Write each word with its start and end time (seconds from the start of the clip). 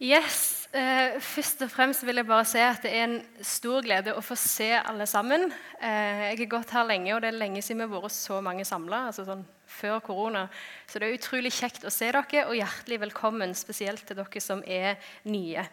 Yes, 0.00 0.66
eh, 0.72 1.20
Først 1.20 1.60
og 1.60 1.68
fremst 1.68 2.06
vil 2.08 2.16
jeg 2.16 2.24
bare 2.24 2.44
si 2.48 2.60
at 2.64 2.80
det 2.80 2.90
er 2.96 3.02
en 3.04 3.18
stor 3.44 3.82
glede 3.84 4.14
å 4.16 4.22
få 4.24 4.32
se 4.40 4.70
alle 4.78 5.04
sammen. 5.04 5.50
Eh, 5.76 6.22
jeg 6.30 6.38
har 6.38 6.48
gått 6.54 6.72
her 6.72 6.86
lenge, 6.88 7.12
og 7.12 7.20
det 7.20 7.28
er 7.28 7.36
lenge 7.36 7.60
siden 7.60 7.82
vi 7.82 7.84
har 7.84 8.00
vært 8.00 8.16
så 8.16 8.38
mange 8.40 8.64
samla. 8.64 9.02
Altså 9.10 9.26
sånn 9.28 9.44
før 9.68 10.00
korona. 10.00 10.46
Så 10.88 10.98
det 10.98 11.10
er 11.10 11.18
utrolig 11.18 11.52
kjekt 11.52 11.84
å 11.84 11.92
se 11.92 12.08
dere, 12.08 12.46
og 12.46 12.56
hjertelig 12.56 13.00
velkommen 13.04 13.52
spesielt 13.52 14.06
til 14.08 14.16
dere 14.16 14.40
som 14.40 14.64
er 14.64 14.96
nye. 15.28 15.68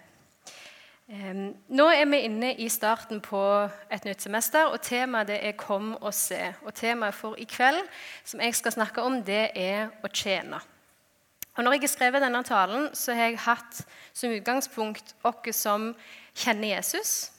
Eh, 1.07 1.33
nå 1.71 1.89
er 1.95 2.05
vi 2.11 2.25
inne 2.27 2.51
i 2.59 2.67
starten 2.67 3.23
på 3.23 3.41
et 3.87 4.03
nytt 4.03 4.27
semester, 4.27 4.67
og 4.67 4.81
temaet 4.83 5.37
er 5.39 5.53
'Kom 5.53 5.95
og 6.01 6.11
se'. 6.11 6.53
Og 6.65 6.73
Temaet 6.73 7.13
for 7.13 7.35
i 7.39 7.45
kveld 7.45 7.87
som 8.25 8.41
jeg 8.41 8.55
skal 8.55 8.71
snakke 8.73 9.01
om, 9.01 9.23
det 9.23 9.51
er 9.55 9.87
å 10.03 10.11
tjene. 10.11 10.59
Og 11.57 11.65
når 11.65 11.73
jeg 11.73 11.87
har 11.87 11.89
skrevet 11.89 12.21
denne 12.21 12.43
talen, 12.45 12.89
så 12.93 13.15
har 13.17 13.31
jeg 13.31 13.41
hatt 13.47 13.79
som 14.13 14.33
utgangspunkt 14.33 15.15
oss 15.25 15.57
som 15.57 15.89
kjenner 16.37 16.75
Jesus, 16.75 17.31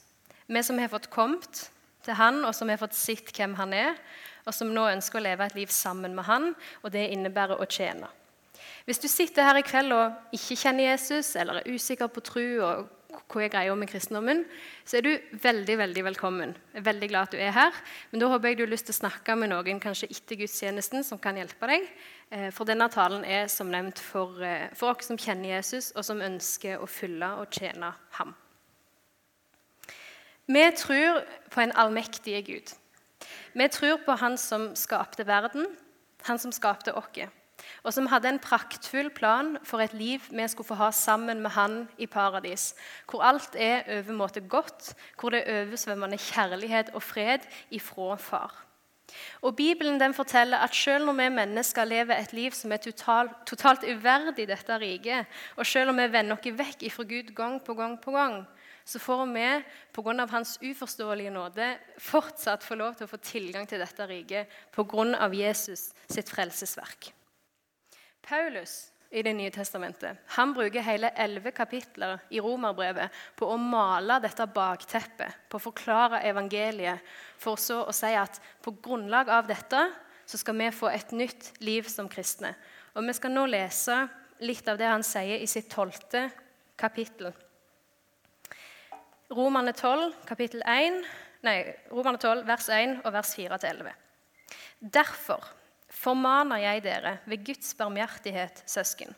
vi 0.47 0.63
som 0.65 0.79
har 0.81 0.91
fått 0.91 1.07
kommet 1.13 1.69
til 2.03 2.17
han, 2.19 2.43
og 2.43 2.51
som 2.55 2.69
har 2.69 2.81
fått 2.81 2.97
sett 2.97 3.31
hvem 3.35 3.55
han 3.55 3.73
er, 3.73 3.95
og 4.43 4.55
som 4.55 4.71
nå 4.73 4.89
ønsker 4.91 5.19
å 5.19 5.23
leve 5.23 5.45
et 5.45 5.55
liv 5.55 5.71
sammen 5.71 6.15
med 6.17 6.27
han, 6.27 6.51
og 6.83 6.91
det 6.91 7.07
innebærer 7.13 7.61
å 7.61 7.69
tjene. 7.69 8.09
Hvis 8.87 8.99
du 8.99 9.07
sitter 9.07 9.45
her 9.45 9.59
i 9.59 9.63
kveld 9.63 9.93
og 9.95 10.35
ikke 10.35 10.57
kjenner 10.57 10.89
Jesus, 10.89 11.35
eller 11.39 11.61
er 11.61 11.75
usikker 11.75 12.09
på 12.11 12.23
tro 12.25 12.47
og 12.65 12.87
hva 13.29 13.43
er 13.43 13.51
greia 13.53 13.73
med 13.77 13.89
kristendommen, 13.89 14.43
så 14.85 14.97
er 14.99 15.05
du 15.05 15.37
veldig 15.43 15.75
veldig 15.79 16.03
velkommen. 16.07 16.53
Jeg 16.73 16.81
er 16.81 16.87
veldig 16.87 17.09
glad 17.11 17.27
at 17.27 17.35
du 17.35 17.41
er 17.41 17.53
her. 17.53 17.79
Men 18.09 18.23
da 18.23 18.29
håper 18.31 18.49
jeg 18.49 18.59
du 18.59 18.63
har 18.65 18.71
lyst 18.73 18.87
til 18.89 18.95
å 18.95 18.99
snakke 18.99 19.35
med 19.37 19.51
noen 19.51 19.81
kanskje 19.81 20.09
etter 20.09 20.39
gudstjenesten 20.39 21.05
som 21.05 21.21
kan 21.21 21.37
hjelpe 21.37 21.69
deg. 21.69 21.85
Eh, 22.31 22.51
for 22.53 22.63
denne 22.63 22.89
talen 22.89 23.23
er 23.25 23.47
som 23.47 23.67
nevnt 23.67 23.99
for, 23.99 24.41
eh, 24.43 24.69
for 24.73 24.93
oss 24.93 25.05
som 25.05 25.17
kjenner 25.17 25.55
Jesus, 25.55 25.91
og 25.91 26.05
som 26.05 26.21
ønsker 26.21 26.77
å 26.77 26.85
følge 26.85 27.31
og 27.39 27.49
tjene 27.49 27.93
ham. 28.11 28.35
Vi 30.47 30.71
tror 30.77 31.23
på 31.49 31.61
en 31.61 31.71
allmektig 31.71 32.45
Gud. 32.45 32.73
Vi 33.53 33.67
tror 33.67 33.97
på 34.05 34.17
Han 34.17 34.37
som 34.37 34.75
skapte 34.75 35.25
verden, 35.25 35.65
Han 36.23 36.39
som 36.39 36.51
skapte 36.51 36.93
oss 36.93 37.29
og 37.83 37.93
som 37.93 38.07
hadde 38.07 38.29
en 38.29 38.39
praktfull 38.39 39.09
plan 39.09 39.57
for 39.63 39.83
et 39.83 39.93
liv 39.93 40.23
vi 40.31 40.47
skulle 40.47 40.67
få 40.67 40.77
ha 40.79 40.91
sammen 40.91 41.41
med 41.41 41.51
han 41.51 41.87
i 41.97 42.05
paradis, 42.05 42.73
hvor 43.09 43.23
alt 43.23 43.55
er 43.55 43.83
overmåte 43.99 44.41
godt, 44.41 44.93
hvor 45.19 45.29
det 45.29 45.43
er 45.45 45.65
oversvømmende 45.65 46.17
kjærlighet 46.17 46.93
og 46.93 47.03
fred 47.03 47.47
ifra 47.71 48.15
far. 48.15 48.68
Og 49.41 49.55
Bibelen 49.55 49.99
den 49.99 50.13
forteller 50.13 50.63
at 50.63 50.75
selv 50.75 51.05
når 51.05 51.17
vi 51.19 51.29
mennesker 51.35 51.87
lever 51.87 52.19
et 52.19 52.33
liv 52.33 52.55
som 52.55 52.71
er 52.71 52.81
totalt, 52.83 53.35
totalt 53.49 53.85
uverdig 53.87 54.47
dette 54.49 54.79
riket, 54.81 55.27
og 55.55 55.65
selv 55.65 55.93
om 55.93 56.01
vi 56.01 56.07
vender 56.11 56.37
oss 56.37 56.59
vekk 56.59 56.87
ifra 56.89 57.05
Gud 57.09 57.33
gang 57.35 57.59
på 57.63 57.75
gang 57.77 57.97
på 58.01 58.15
gang, 58.15 58.41
så 58.89 58.99
får 58.99 59.25
vi 59.33 59.47
pga. 59.93 60.27
hans 60.31 60.57
uforståelige 60.61 61.29
nåde 61.29 61.77
fortsatt 61.97 62.63
få 62.63 62.75
lov 62.75 62.95
til 62.95 63.05
å 63.05 63.11
få 63.11 63.17
tilgang 63.17 63.67
til 63.67 63.79
dette 63.79 64.07
riket 64.07 64.47
pga. 64.73 65.29
Jesus 65.33 65.91
sitt 66.09 66.29
frelsesverk. 66.29 67.13
Paulus 68.21 68.91
i 69.11 69.23
Det 69.25 69.33
nye 69.33 69.49
testamentet 69.49 70.17
han 70.35 70.51
bruker 70.53 70.85
hele 70.85 71.09
elleve 71.17 71.51
kapitler 71.51 72.19
i 72.29 72.39
romerbrevet 72.39 73.09
på 73.35 73.47
å 73.49 73.57
male 73.57 74.19
dette 74.21 74.45
bakteppet, 74.45 75.49
på 75.49 75.57
å 75.57 75.63
forklare 75.63 76.21
evangeliet, 76.29 77.01
for 77.39 77.59
så 77.59 77.83
å 77.87 77.95
si 77.95 78.11
at 78.17 78.39
på 78.63 78.75
grunnlag 78.83 79.31
av 79.31 79.47
dette 79.49 79.83
så 80.29 80.37
skal 80.37 80.57
vi 80.59 80.69
få 80.75 80.91
et 80.93 81.11
nytt 81.15 81.53
liv 81.65 81.87
som 81.89 82.09
kristne. 82.11 82.53
Og 82.93 83.05
Vi 83.05 83.13
skal 83.17 83.33
nå 83.33 83.45
lese 83.49 84.07
litt 84.45 84.67
av 84.67 84.77
det 84.77 84.89
han 84.89 85.03
sier 85.03 85.41
i 85.41 85.47
sitt 85.47 85.69
tolvte 85.71 86.29
kapittel. 86.79 87.31
Romerne 89.29 89.73
12, 89.73 90.13
kapittel 90.25 90.61
1, 90.65 91.01
nei, 91.45 91.57
Romerne 91.91 92.17
12, 92.17 92.45
vers 92.47 92.69
1 92.73 93.01
og 93.03 93.13
vers 93.13 93.33
4-11. 93.37 93.91
Derfor 94.79 95.45
formaner 95.89 96.63
jeg 96.63 96.85
dere 96.85 97.17
ved 97.29 97.43
Guds 97.45 97.73
barmhjertighet, 97.77 98.63
søsken. 98.69 99.13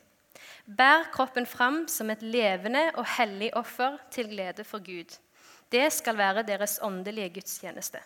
Bær 0.65 1.07
kroppen 1.13 1.47
fram 1.47 1.85
som 1.91 2.09
et 2.11 2.23
levende 2.23 2.89
og 2.95 3.07
hellig 3.17 3.51
offer 3.57 3.99
til 4.13 4.29
glede 4.31 4.65
for 4.67 4.83
Gud. 4.83 5.15
Det 5.71 5.87
skal 5.93 6.17
være 6.17 6.43
deres 6.43 6.79
åndelige 6.83 7.29
gudstjeneste. 7.37 8.01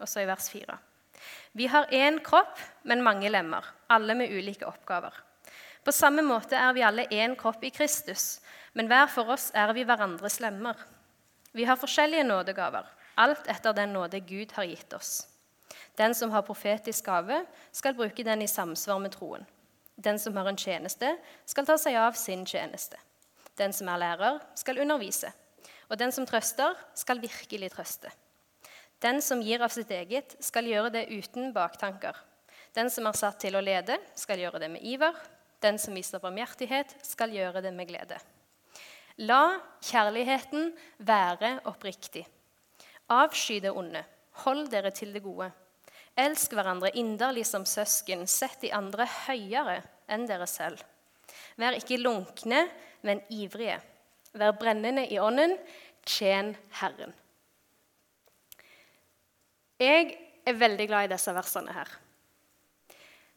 Og 0.00 0.08
så 0.08 0.22
i 0.22 0.28
vers 0.28 0.50
4. 0.50 0.78
Vi 1.52 1.66
har 1.66 1.90
én 1.92 2.20
kropp, 2.24 2.58
men 2.82 3.02
mange 3.04 3.28
lemmer, 3.28 3.66
alle 3.88 4.14
med 4.14 4.32
ulike 4.32 4.66
oppgaver. 4.66 5.12
På 5.84 5.92
samme 5.92 6.22
måte 6.22 6.56
er 6.56 6.72
vi 6.72 6.84
alle 6.84 7.06
én 7.12 7.36
kropp 7.36 7.64
i 7.64 7.72
Kristus, 7.72 8.40
men 8.72 8.88
hver 8.88 9.08
for 9.12 9.32
oss 9.34 9.50
er 9.54 9.72
vi 9.76 9.84
hverandres 9.84 10.40
lemmer. 10.40 10.76
Vi 11.52 11.64
har 11.64 11.80
forskjellige 11.80 12.24
nådegaver, 12.24 12.86
alt 13.16 13.48
etter 13.48 13.76
den 13.76 13.92
nåde 13.92 14.20
Gud 14.20 14.52
har 14.56 14.64
gitt 14.64 14.92
oss. 14.92 15.26
Den 15.98 16.14
som 16.14 16.30
har 16.30 16.46
profetisk 16.46 17.04
gave, 17.04 17.44
skal 17.72 17.94
bruke 17.94 18.24
den 18.24 18.42
i 18.42 18.48
samsvar 18.48 18.98
med 18.98 19.12
troen. 19.12 19.44
Den 19.96 20.18
som 20.18 20.36
har 20.36 20.48
en 20.48 20.56
tjeneste, 20.56 21.16
skal 21.46 21.66
ta 21.66 21.76
seg 21.76 21.98
av 22.00 22.16
sin 22.16 22.46
tjeneste. 22.46 22.96
Den 23.58 23.72
som 23.76 23.88
er 23.88 24.00
lærer, 24.00 24.40
skal 24.56 24.80
undervise. 24.80 25.32
Og 25.90 25.98
den 25.98 26.12
som 26.14 26.26
trøster, 26.26 26.76
skal 26.94 27.22
virkelig 27.22 27.72
trøste. 27.74 28.10
Den 29.02 29.20
som 29.24 29.42
gir 29.42 29.62
av 29.64 29.72
sitt 29.74 29.90
eget, 29.90 30.36
skal 30.44 30.68
gjøre 30.68 30.92
det 30.94 31.06
uten 31.10 31.54
baktanker. 31.56 32.16
Den 32.76 32.90
som 32.92 33.08
er 33.08 33.16
satt 33.18 33.40
til 33.42 33.56
å 33.58 33.64
lede, 33.64 33.96
skal 34.14 34.38
gjøre 34.38 34.60
det 34.62 34.70
med 34.70 34.84
iver. 34.86 35.16
Den 35.60 35.80
som 35.80 35.96
viser 35.96 36.22
barmhjertighet, 36.22 36.94
skal 37.02 37.34
gjøre 37.34 37.62
det 37.64 37.72
med 37.74 37.90
glede. 37.90 38.20
La 39.26 39.58
kjærligheten 39.84 40.70
være 41.04 41.58
oppriktig. 41.68 42.22
Avsky 43.10 43.58
det 43.60 43.72
onde. 43.74 44.04
Hold 44.44 44.70
dere 44.72 44.92
til 44.94 45.12
det 45.12 45.24
gode. 45.24 45.50
Elsk 46.16 46.54
hverandre 46.54 46.92
inderlig 46.96 47.44
som 47.48 47.66
søsken. 47.66 48.26
Sett 48.30 48.62
de 48.62 48.70
andre 48.72 49.08
høyere 49.26 49.80
enn 50.10 50.28
dere 50.28 50.46
selv. 50.48 50.80
Vær 51.60 51.76
ikke 51.76 52.00
lunkne, 52.00 52.64
men 53.06 53.20
ivrige. 53.32 53.80
Vær 54.32 54.54
brennende 54.58 55.06
i 55.10 55.18
ånden. 55.18 55.56
Tjen 56.06 56.54
Herren. 56.80 57.12
Jeg 59.80 60.14
er 60.46 60.56
veldig 60.58 60.86
glad 60.88 61.08
i 61.08 61.12
disse 61.12 61.32
versene 61.34 61.72
her. 61.72 61.88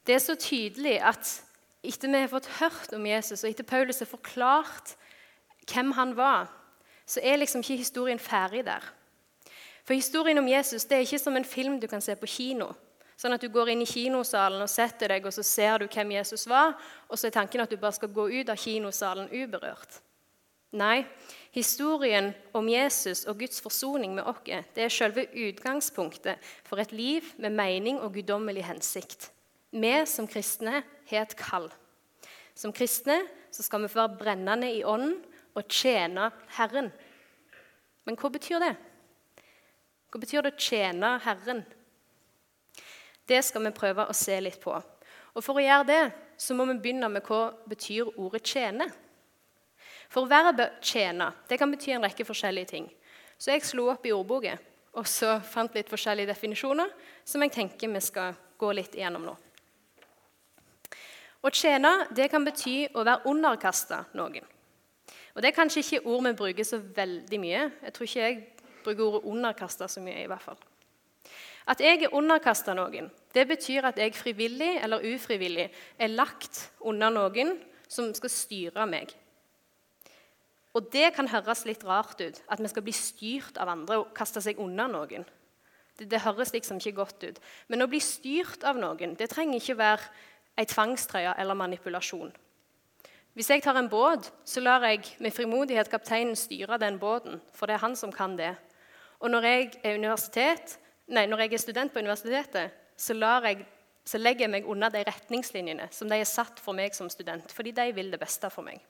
Det 0.07 0.15
er 0.15 0.23
så 0.23 0.35
tydelig 0.35 0.97
at 0.99 1.29
etter 1.83 2.11
vi 2.11 2.19
har 2.19 2.31
fått 2.31 2.49
hørt 2.59 2.93
om 2.95 3.05
Jesus, 3.07 3.43
og 3.43 3.49
etter 3.49 3.67
Paulus 3.67 3.99
har 3.99 4.07
forklart 4.07 4.95
hvem 5.67 5.91
han 5.95 6.15
var, 6.15 6.51
så 7.05 7.19
er 7.23 7.39
liksom 7.39 7.63
ikke 7.63 7.81
historien 7.81 8.19
ferdig 8.19 8.65
der. 8.65 8.83
For 9.83 9.93
historien 9.93 10.39
om 10.39 10.47
Jesus 10.47 10.85
det 10.85 10.97
er 10.97 11.05
ikke 11.07 11.19
som 11.19 11.35
en 11.35 11.45
film 11.45 11.79
du 11.79 11.87
kan 11.87 12.01
se 12.01 12.15
på 12.15 12.27
kino. 12.27 12.71
Sånn 13.19 13.35
at 13.35 13.43
du 13.43 13.49
går 13.51 13.71
inn 13.71 13.83
i 13.83 13.87
kinosalen 13.87 14.63
og 14.63 14.71
setter 14.71 15.11
deg, 15.11 15.25
og 15.25 15.35
så 15.35 15.43
ser 15.43 15.79
du 15.79 15.87
hvem 15.87 16.15
Jesus 16.15 16.47
var, 16.49 16.73
og 17.07 17.19
så 17.19 17.27
er 17.27 17.35
tanken 17.35 17.63
at 17.63 17.71
du 17.71 17.77
bare 17.77 17.95
skal 17.95 18.11
gå 18.11 18.27
ut 18.31 18.49
av 18.49 18.59
kinosalen 18.59 19.29
uberørt. 19.31 19.99
Nei, 20.73 21.03
historien 21.53 22.31
om 22.57 22.66
Jesus 22.69 23.28
og 23.29 23.38
Guds 23.44 23.61
forsoning 23.61 24.16
med 24.17 24.25
oss 24.25 24.41
det 24.45 24.81
er 24.81 24.94
selve 24.94 25.28
utgangspunktet 25.29 26.41
for 26.66 26.81
et 26.81 26.91
liv 26.91 27.28
med 27.38 27.53
mening 27.53 28.00
og 28.01 28.16
guddommelig 28.16 28.66
hensikt. 28.66 29.29
Vi 29.69 29.94
som 30.09 30.25
kristne 30.29 30.81
har 31.09 31.28
et 31.28 31.35
kall. 31.38 31.69
Som 32.57 32.73
kristne 32.73 33.19
skal 33.53 33.83
vi 33.83 33.91
få 33.91 34.01
være 34.01 34.17
brennende 34.17 34.72
i 34.73 34.81
ånden 34.81 35.19
og 35.53 35.69
tjene 35.69 36.31
Herren. 36.57 36.89
Men 38.06 38.17
hva 38.17 38.33
betyr 38.33 38.66
det? 38.66 38.73
Hva 40.09 40.22
betyr 40.22 40.41
det 40.41 40.56
å 40.56 40.62
tjene 40.62 41.13
Herren? 41.22 41.63
Det 43.29 43.39
skal 43.45 43.66
vi 43.66 43.78
prøve 43.78 44.09
å 44.09 44.17
se 44.17 44.39
litt 44.41 44.57
på. 44.62 44.73
Og 45.33 45.45
For 45.45 45.57
å 45.57 45.63
gjøre 45.63 45.89
det 45.89 46.03
så 46.41 46.57
må 46.57 46.66
vi 46.69 46.79
begynne 46.81 47.13
med 47.13 47.25
hva 47.29 47.53
betyr 47.69 48.09
ordet 48.17 48.41
'tjene'. 48.41 48.89
For 50.13 50.29
verbet 50.29 50.78
'tjene' 50.81 51.31
det 51.50 51.57
kan 51.57 51.71
bety 51.71 51.92
en 51.92 52.06
rekke 52.06 52.25
forskjellige 52.25 52.69
ting. 52.69 52.92
Så 53.38 53.51
jeg 53.51 53.65
slo 53.65 53.89
opp 53.89 54.06
i 54.06 54.13
ordboken 54.13 54.60
og 54.94 55.07
så 55.10 55.39
fant 55.42 55.74
litt 55.74 55.89
forskjellige 55.89 56.30
definisjoner 56.30 56.92
som 57.25 57.42
jeg 57.42 57.51
tenker 57.56 57.89
vi 57.89 58.01
skal 58.04 58.36
gå 58.62 58.69
litt 58.77 58.94
igjennom 58.95 59.25
nå. 59.25 59.33
Å 61.44 61.50
tjene 61.51 61.92
det 62.15 62.30
kan 62.31 62.45
bety 62.45 62.75
å 62.94 63.04
være 63.04 63.25
underkasta 63.27 64.04
noen. 64.13 64.45
Og 65.33 65.42
Det 65.42 65.50
er 65.50 65.57
kanskje 65.57 65.81
ikke 65.81 66.06
ord 66.06 66.27
vi 66.27 66.33
bruker 66.38 66.63
så 66.63 66.77
veldig 66.77 67.39
mye. 67.42 67.71
Jeg 67.83 67.94
tror 67.94 68.07
ikke 68.07 68.21
jeg 68.21 68.48
bruker 68.83 69.04
ordet 69.04 69.24
'underkasta' 69.25 69.88
så 69.88 70.00
mye. 70.00 70.24
i 70.24 70.27
hvert 70.27 70.42
fall. 70.42 70.57
At 71.68 71.80
jeg 71.80 72.04
er 72.04 72.13
underkasta 72.13 72.74
noen, 72.74 73.09
det 73.33 73.48
betyr 73.48 73.86
at 73.86 73.98
jeg 73.98 74.13
frivillig 74.13 74.83
eller 74.83 75.00
ufrivillig 75.00 75.71
er 75.98 76.07
lagt 76.07 76.71
under 76.81 77.09
noen 77.09 77.59
som 77.88 78.13
skal 78.13 78.30
styre 78.30 78.86
meg. 78.86 79.13
Og 80.73 80.89
det 80.93 81.11
kan 81.13 81.29
høres 81.29 81.65
litt 81.69 81.83
rart 81.85 82.21
ut, 82.21 82.39
at 82.49 82.61
vi 82.61 82.69
skal 82.71 82.85
bli 82.85 82.93
styrt 82.97 83.59
av 83.61 83.69
andre 83.69 83.99
og 84.01 84.13
kaste 84.17 84.41
seg 84.41 84.61
unna 84.61 84.87
noen. 84.89 85.25
Det, 85.97 86.07
det 86.09 86.23
høres 86.25 86.53
liksom 86.55 86.79
ikke 86.81 86.97
godt 86.97 87.25
ut. 87.27 87.41
Men 87.69 87.85
å 87.85 87.89
bli 87.89 88.01
styrt 88.01 88.65
av 88.65 88.79
noen 88.81 89.13
det 89.19 89.29
trenger 89.29 89.61
ikke 89.61 89.77
være 89.77 90.09
ei 90.57 90.65
tvangstrøye 90.69 91.35
eller 91.41 91.57
manipulasjon. 91.57 92.33
Hvis 93.33 93.49
jeg 93.49 93.63
tar 93.65 93.77
en 93.79 93.89
båt, 93.89 94.29
så 94.45 94.61
lar 94.61 94.83
jeg 94.85 95.07
med 95.21 95.33
frimodighet 95.33 95.89
kapteinen 95.89 96.37
styre 96.37 96.77
den 96.81 96.99
båten, 97.01 97.39
for 97.53 97.65
det 97.65 97.79
er 97.79 97.85
han 97.85 97.95
som 97.97 98.13
kan 98.13 98.35
det. 98.37 98.51
Og 99.25 99.31
når 99.33 99.47
jeg 99.47 99.69
er, 99.83 99.97
nei, 101.07 101.25
når 101.25 101.45
jeg 101.45 101.53
er 101.53 101.63
student 101.63 101.93
på 101.93 102.03
universitetet, 102.03 102.75
så, 102.97 103.15
jeg, 103.17 103.65
så, 104.05 104.21
legger 104.21 104.45
jeg 104.45 104.53
meg 104.53 104.69
unna 104.69 104.89
de 104.93 105.01
retningslinjene 105.07 105.87
som 105.91 106.09
de 106.09 106.19
er 106.21 106.29
satt 106.29 106.61
for 106.61 106.77
meg 106.77 106.93
som 106.93 107.09
student, 107.09 107.49
fordi 107.51 107.73
de 107.73 107.87
vil 107.95 108.11
det 108.13 108.21
beste 108.21 108.49
for 108.53 108.65
meg. 108.65 108.83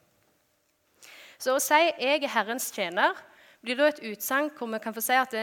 Så 1.44 1.52
å 1.58 1.60
si 1.60 1.74
'jeg 1.76 2.22
er 2.24 2.28
Herrens 2.28 2.70
tjener' 2.72 3.18
blir 3.60 3.76
da 3.76 3.88
et 3.88 4.00
utsagn 4.00 4.50
hvor 4.56 4.70
vi 4.72 4.78
kan 4.78 4.94
få 4.94 5.02
si 5.02 5.12
at 5.12 5.34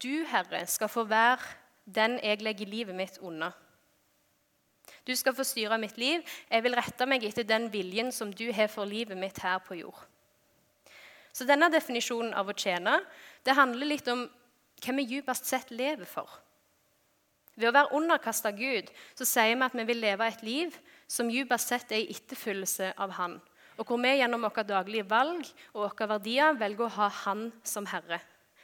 'du, 0.00 0.24
Herre, 0.24 0.66
skal 0.66 0.88
få 0.88 1.04
være 1.04 1.44
den 1.84 2.18
jeg 2.22 2.40
legger 2.40 2.66
livet 2.66 2.94
mitt 2.94 3.18
unna'. 3.20 3.52
Du 5.06 5.14
skal 5.14 5.34
få 5.34 5.44
styre 5.44 5.78
mitt 5.78 5.98
liv. 5.98 6.22
Jeg 6.50 6.62
vil 6.62 6.76
rette 6.76 7.06
meg 7.06 7.24
etter 7.24 7.42
den 7.42 7.72
viljen 7.72 8.12
som 8.12 8.32
du 8.32 8.52
har 8.52 8.68
for 8.68 8.84
livet 8.84 9.16
mitt 9.16 9.38
her 9.38 9.58
på 9.58 9.74
jord. 9.74 10.00
Så 11.32 11.44
denne 11.44 11.70
definisjonen 11.70 12.34
av 12.34 12.48
å 12.48 12.56
tjene 12.56 13.00
det 13.44 13.54
handler 13.54 13.86
litt 13.86 14.08
om 14.08 14.30
hvem 14.82 14.96
vi 14.96 15.04
dypest 15.04 15.46
sett 15.46 15.70
lever 15.70 16.06
for. 16.06 16.28
Ved 17.56 17.68
å 17.68 17.72
være 17.72 17.92
underkasta 17.92 18.50
Gud 18.50 18.90
så 19.14 19.24
sier 19.24 19.56
vi 19.56 19.62
at 19.62 19.74
vi 19.74 19.84
vil 19.84 20.00
leve 20.00 20.26
et 20.26 20.42
liv 20.42 20.78
som 21.06 21.28
dypest 21.28 21.68
sett 21.68 21.92
er 21.92 21.96
i 21.96 22.10
etterfyllelse 22.10 22.94
av 22.96 23.10
Han, 23.10 23.40
og 23.80 23.88
hvor 23.88 24.00
vi 24.02 24.18
gjennom 24.18 24.44
våre 24.44 24.64
daglige 24.68 25.06
valg 25.08 25.46
og 25.72 25.86
våre 25.86 26.08
verdier 26.10 26.58
velger 26.60 26.84
å 26.84 26.96
ha 26.98 27.08
Han 27.24 27.46
som 27.64 27.88
Herre. 27.88 28.20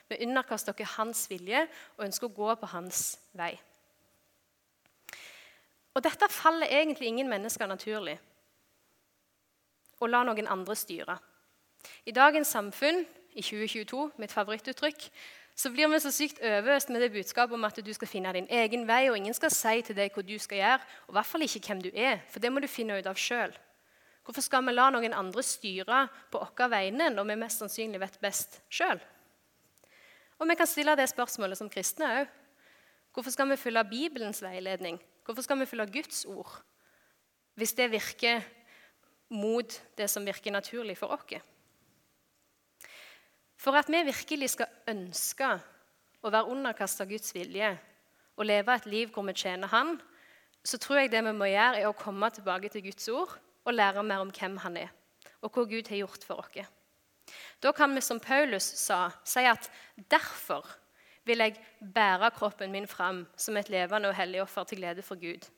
Vi 0.08 0.20
underkaster 0.26 0.76
oss 0.76 0.96
Hans 0.98 1.24
vilje 1.30 1.64
og 1.96 2.04
ønsker 2.04 2.28
å 2.28 2.36
gå 2.36 2.56
på 2.60 2.68
Hans 2.74 3.16
vei. 3.32 3.54
Og 5.96 6.04
dette 6.04 6.28
faller 6.28 6.68
egentlig 6.68 7.08
ingen 7.08 7.30
mennesker 7.32 7.66
naturlig. 7.66 8.18
Å 9.96 10.06
la 10.06 10.20
noen 10.28 10.52
andre 10.52 10.76
styre. 10.76 11.16
I 12.04 12.12
dagens 12.12 12.52
samfunn, 12.52 13.06
i 13.32 13.42
2022, 13.44 14.10
mitt 14.20 14.32
favorittuttrykk, 14.32 15.08
så 15.56 15.70
blir 15.72 15.88
vi 15.88 16.00
så 16.04 16.12
sykt 16.12 16.42
overøst 16.44 16.90
med 16.92 17.00
det 17.00 17.14
budskapet 17.14 17.56
om 17.56 17.64
at 17.64 17.78
du 17.80 17.92
skal 17.96 18.08
finne 18.08 18.32
din 18.36 18.48
egen 18.52 18.84
vei, 18.88 19.06
og 19.08 19.16
ingen 19.16 19.36
skal 19.36 19.52
si 19.52 19.80
til 19.86 19.96
deg 19.96 20.12
hva 20.12 20.24
du 20.24 20.36
skal 20.40 20.60
gjøre, 20.60 20.88
og 21.06 21.14
i 21.14 21.16
hvert 21.16 21.30
fall 21.30 21.44
ikke 21.46 21.62
hvem 21.64 21.80
du 21.86 21.90
er, 21.94 22.20
for 22.28 22.44
det 22.44 22.52
må 22.52 22.60
du 22.60 22.68
finne 22.68 22.98
ut 23.00 23.08
av 23.08 23.16
sjøl. 23.16 23.56
Hvorfor 24.26 24.42
skal 24.42 24.64
vi 24.66 24.74
la 24.74 24.88
noen 24.90 25.14
andre 25.14 25.42
styre 25.46 26.00
på 26.32 26.40
våre 26.42 26.66
vegne 26.72 27.12
når 27.14 27.28
vi 27.28 27.36
mest 27.38 27.62
sannsynlig 27.62 28.00
vet 28.02 28.16
best 28.18 28.58
sjøl? 28.66 28.98
Og 30.42 30.50
vi 30.50 30.56
kan 30.58 30.68
stille 30.68 30.96
det 30.98 31.06
spørsmålet 31.08 31.60
som 31.60 31.70
kristne 31.70 32.08
òg. 32.20 32.32
Hvorfor 33.14 33.32
skal 33.32 33.48
vi 33.48 33.56
følge 33.60 33.84
Bibelens 33.88 34.42
veiledning 34.44 34.98
Hvorfor 35.24 35.42
skal 35.42 35.58
vi 35.58 35.66
følge 35.66 35.86
Guds 35.90 36.24
ord 36.24 36.62
hvis 37.56 37.72
det 37.72 37.86
virker 37.90 38.42
mot 39.32 39.78
det 39.96 40.10
som 40.12 40.26
virker 40.26 40.52
naturlig 40.52 40.98
for 40.98 41.14
oss? 41.16 41.40
For 43.56 43.74
at 43.74 43.88
vi 43.88 44.02
virkelig 44.06 44.50
skal 44.52 44.92
ønske 44.92 45.48
å 46.22 46.30
være 46.30 46.52
underkasta 46.52 47.06
Guds 47.08 47.32
vilje 47.34 47.72
og 48.36 48.46
leve 48.46 48.74
et 48.74 48.86
liv 48.86 49.10
hvor 49.10 49.24
vi 49.26 49.34
tjener 49.34 49.72
Han, 49.72 49.96
så 50.62 50.78
tror 50.78 51.00
jeg 51.00 51.10
det 51.10 51.24
vi 51.24 51.32
må 51.32 51.48
gjøre, 51.48 51.80
er 51.80 51.88
å 51.88 51.96
komme 51.96 52.30
tilbake 52.30 52.68
til 52.68 52.84
Guds 52.90 53.08
ord 53.08 53.34
og 53.66 53.74
lære 53.74 54.02
mer 54.06 54.22
om 54.22 54.30
hvem 54.30 54.56
Han 54.62 54.76
er, 54.76 54.88
og 55.42 55.50
hva 55.50 55.66
Gud 55.66 55.88
har 55.90 55.96
gjort 55.96 56.24
for 56.24 56.40
oss. 56.40 56.72
Da 57.62 57.72
kan 57.72 57.94
vi, 57.94 58.00
som 58.00 58.20
Paulus 58.20 58.62
sa, 58.62 59.10
si 59.24 59.42
at 59.44 59.70
derfor 60.10 60.66
vil 61.26 61.42
jeg 61.42 61.58
bære 61.94 62.30
kroppen 62.30 62.72
min 62.72 62.86
fram 62.86 63.26
som 63.36 63.56
et 63.56 63.68
levende 63.68 64.08
og 64.08 64.14
hellig 64.14 64.42
offer 64.42 64.64
til 64.64 64.78
glede 64.78 65.02
for 65.02 65.18
Gud. 65.18 65.48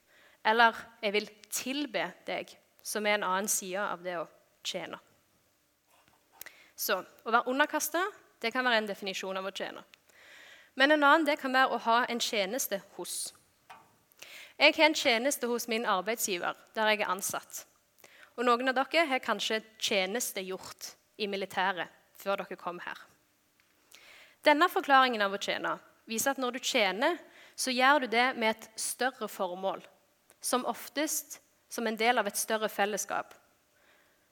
Eller 0.44 0.74
jeg 1.02 1.12
vil 1.12 1.28
tilbe 1.50 2.06
deg, 2.26 2.54
som 2.82 3.06
er 3.06 3.18
en 3.18 3.26
annen 3.26 3.48
side 3.48 3.82
av 3.82 4.02
det 4.02 4.16
å 4.16 4.24
tjene. 4.64 4.98
Så 6.76 7.02
å 7.02 7.34
være 7.34 7.50
underkasta 7.50 8.06
kan 8.40 8.64
være 8.64 8.84
en 8.84 8.88
definisjon 8.88 9.36
av 9.36 9.48
å 9.48 9.52
tjene. 9.52 9.82
Men 10.78 10.94
en 10.94 11.04
annen 11.04 11.26
det 11.26 11.40
kan 11.40 11.52
være 11.52 11.74
å 11.74 11.82
ha 11.84 12.04
en 12.08 12.20
tjeneste 12.22 12.80
hos. 12.96 13.34
Jeg 14.58 14.74
har 14.76 14.88
en 14.88 14.94
tjeneste 14.94 15.46
hos 15.50 15.68
min 15.68 15.86
arbeidsgiver 15.86 16.54
der 16.74 16.92
jeg 16.92 17.02
er 17.02 17.10
ansatt. 17.12 17.67
Og 18.38 18.46
Noen 18.46 18.70
av 18.70 18.76
dere 18.78 19.06
har 19.10 19.22
kanskje 19.22 19.64
tjenestegjort 19.82 20.92
i 21.18 21.26
militæret 21.26 21.90
før 22.18 22.44
dere 22.44 22.58
kom 22.58 22.78
her. 22.84 23.00
Denne 24.46 24.68
forklaringen 24.70 25.24
av 25.24 25.34
å 25.34 25.40
tjene 25.42 25.74
viser 26.06 26.32
at 26.32 26.40
når 26.40 26.54
du 26.54 26.60
tjener, 26.62 27.18
så 27.58 27.74
gjør 27.74 28.04
du 28.04 28.12
det 28.14 28.28
med 28.38 28.54
et 28.54 28.68
større 28.78 29.26
formål, 29.28 29.82
som 30.40 30.66
oftest 30.70 31.40
som 31.68 31.86
en 31.90 31.98
del 31.98 32.22
av 32.22 32.30
et 32.30 32.38
større 32.38 32.70
fellesskap. 32.70 33.34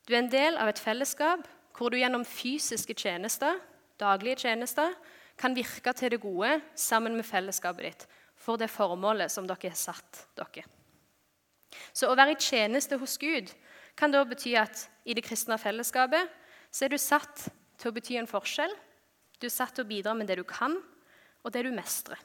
Du 0.07 0.15
er 0.15 0.23
en 0.23 0.31
del 0.31 0.57
av 0.63 0.71
et 0.71 0.79
fellesskap 0.79 1.43
hvor 1.77 1.91
du 1.91 1.99
gjennom 1.99 2.25
fysiske 2.25 2.95
tjenester, 2.95 3.59
daglige 3.99 4.47
tjenester, 4.47 4.95
kan 5.37 5.53
virke 5.57 5.93
til 5.93 6.15
det 6.15 6.23
gode 6.23 6.61
sammen 6.79 7.19
med 7.19 7.27
fellesskapet 7.27 7.85
ditt 7.85 8.07
for 8.41 8.57
det 8.61 8.71
formålet 8.71 9.33
som 9.33 9.49
dere 9.49 9.73
har 9.73 9.77
satt 9.77 10.23
dere. 10.39 10.65
Så 11.93 12.09
å 12.09 12.17
være 12.17 12.37
i 12.37 12.41
tjeneste 12.41 12.97
hos 13.01 13.19
Gud 13.21 13.51
kan 13.97 14.13
da 14.13 14.25
bety 14.29 14.55
at 14.61 14.87
i 15.05 15.15
det 15.17 15.25
kristne 15.25 15.59
fellesskapet 15.59 16.29
så 16.71 16.85
er 16.85 16.93
du 16.93 16.99
satt 17.01 17.49
til 17.81 17.91
å 17.91 17.97
bety 17.97 18.19
en 18.21 18.29
forskjell 18.29 18.75
du 19.41 19.49
er 19.49 19.53
satt 19.53 19.77
til 19.77 19.85
å 19.85 19.89
bidra 19.89 20.15
med 20.17 20.31
det 20.31 20.39
du 20.41 20.47
kan, 20.49 20.79
og 21.45 21.53
det 21.53 21.67
du 21.67 21.73
mestrer. 21.75 22.19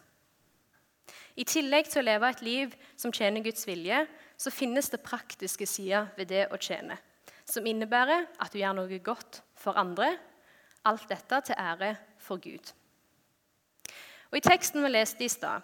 I 1.36 1.46
tillegg 1.48 1.90
til 1.92 2.02
å 2.02 2.08
leve 2.08 2.30
et 2.30 2.44
liv 2.44 2.76
som 3.00 3.12
tjener 3.14 3.44
Guds 3.44 3.66
vilje, 3.68 4.04
så 4.40 4.52
finnes 4.52 4.90
det 4.92 5.04
praktiske 5.04 5.68
sider 5.68 6.10
ved 6.18 6.32
det 6.32 6.46
å 6.52 6.60
tjene, 6.60 6.98
som 7.46 7.68
innebærer 7.68 8.28
at 8.40 8.54
du 8.54 8.60
gjør 8.62 8.78
noe 8.80 9.02
godt 9.04 9.42
for 9.60 9.78
andre. 9.80 10.14
Alt 10.88 11.10
dette 11.12 11.42
til 11.46 11.60
ære 11.62 11.94
for 12.18 12.42
Gud. 12.42 12.72
Og 14.32 14.40
I 14.40 14.44
teksten 14.44 14.82
vi 14.82 14.90
leste 14.90 15.28
i 15.28 15.30
stad, 15.30 15.62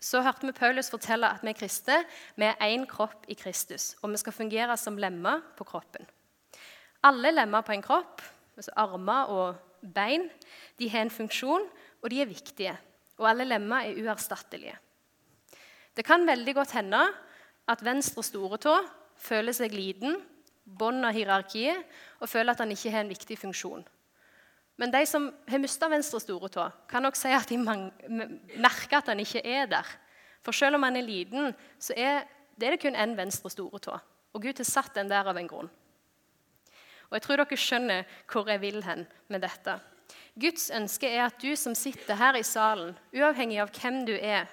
så 0.00 0.22
hørte 0.24 0.48
vi 0.48 0.56
Paulus 0.56 0.90
fortelle 0.90 1.28
at 1.28 1.44
vi 1.44 1.52
er 1.52 1.58
kristne 1.58 1.98
vi 2.36 2.48
er 2.48 2.60
én 2.64 2.86
kropp 2.88 3.26
i 3.28 3.36
Kristus, 3.38 3.94
og 4.02 4.10
vi 4.10 4.20
skal 4.20 4.32
fungere 4.32 4.76
som 4.80 4.98
lemmer 4.98 5.42
på 5.56 5.64
kroppen. 5.68 6.06
Alle 7.04 7.32
lemmer 7.32 7.64
på 7.64 7.72
en 7.72 7.84
kropp, 7.84 8.22
altså 8.56 8.72
armer 8.76 9.32
og 9.32 9.60
bein, 9.94 10.28
de 10.78 10.88
har 10.88 11.04
en 11.04 11.12
funksjon, 11.12 11.68
og 12.02 12.10
de 12.10 12.20
er 12.20 12.28
viktige. 12.28 12.74
Og 13.20 13.28
alle 13.28 13.44
lemmer 13.44 13.88
er 13.88 14.00
uerstattelige. 14.00 14.76
Det 15.96 16.04
kan 16.04 16.26
veldig 16.26 16.54
godt 16.54 16.72
hende 16.76 17.00
at 17.68 17.84
venstre 17.84 18.22
storetå 18.24 18.76
føler 19.20 19.52
seg 19.56 19.74
liten, 19.76 20.16
bånd 20.64 21.04
av 21.04 21.16
hierarkiet, 21.16 21.84
og 22.20 22.28
føler 22.28 22.54
at 22.54 22.62
han 22.62 22.72
ikke 22.72 22.92
har 22.94 23.04
en 23.04 23.12
viktig 23.12 23.36
funksjon. 23.40 23.84
Men 24.80 24.92
de 24.94 25.02
som 25.04 25.26
har 25.50 25.60
mista 25.60 25.90
venstre 25.92 26.22
store 26.22 26.48
tå, 26.48 26.64
kan 26.88 27.04
nok 27.04 27.18
si 27.18 27.28
at 27.36 27.50
de 27.50 27.58
merker 27.60 28.96
at 28.96 29.10
han 29.12 29.20
ikke 29.20 29.42
er 29.44 29.66
der. 29.68 29.88
For 30.40 30.56
selv 30.56 30.78
om 30.78 30.86
han 30.86 30.96
er 30.96 31.04
liten, 31.04 31.52
så 31.76 31.92
er 31.96 32.24
det, 32.56 32.78
kun 32.80 32.96
én 32.96 33.12
venstre 33.16 33.52
store 33.52 33.78
tå. 33.78 33.98
Og 34.32 34.42
Gud 34.42 34.56
har 34.56 34.68
satt 34.68 34.96
den 34.96 35.10
der 35.10 35.28
av 35.28 35.36
en 35.36 35.48
grunn. 35.48 35.68
Og 37.10 37.18
jeg 37.18 37.24
tror 37.26 37.42
dere 37.42 37.58
skjønner 37.58 38.08
hvor 38.30 38.48
jeg 38.48 38.62
vil 38.62 38.80
hen 38.86 39.04
med 39.28 39.42
dette. 39.44 39.76
Guds 40.40 40.70
ønske 40.72 41.10
er 41.10 41.26
at 41.26 41.42
du 41.42 41.52
som 41.58 41.74
sitter 41.76 42.16
her 42.16 42.38
i 42.38 42.46
salen, 42.46 42.94
uavhengig 43.12 43.60
av 43.60 43.72
hvem 43.74 44.04
du 44.08 44.14
er, 44.14 44.48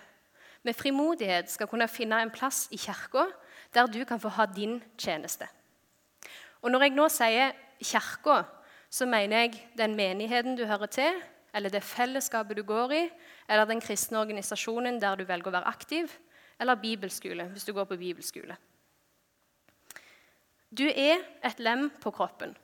med 0.66 0.76
frimodighet 0.76 1.48
skal 1.54 1.70
kunne 1.72 1.88
finne 1.88 2.20
en 2.20 2.34
plass 2.34 2.66
i 2.76 2.80
kirka 2.82 3.30
der 3.76 3.88
du 3.88 4.02
kan 4.10 4.20
få 4.20 4.34
ha 4.36 4.48
din 4.50 4.82
tjeneste. 4.98 5.48
Og 6.62 6.72
Når 6.72 6.84
jeg 6.84 6.96
nå 6.98 7.08
sier 7.14 7.56
kirka, 7.80 8.42
så 8.90 9.06
mener 9.06 9.46
jeg 9.46 9.60
den 9.78 9.96
menigheten 9.96 10.56
du 10.56 10.66
hører 10.66 10.92
til, 10.92 11.20
eller 11.54 11.74
det 11.74 11.84
fellesskapet 11.84 12.58
du 12.58 12.64
går 12.64 12.94
i, 12.94 13.04
eller 13.50 13.66
den 13.66 13.82
kristne 13.82 14.20
organisasjonen 14.20 15.02
der 15.02 15.18
du 15.18 15.26
velger 15.26 15.50
å 15.50 15.56
være 15.58 15.72
aktiv, 15.72 16.12
eller 16.60 16.80
bibelskole, 16.82 17.50
hvis 17.54 17.66
du 17.68 17.74
går 17.74 17.86
på 17.90 17.98
bibelskole. 18.00 18.58
Du 20.70 20.86
er 20.88 21.22
et 21.46 21.60
lem 21.60 21.90
på 22.02 22.12
kroppen 22.12 22.56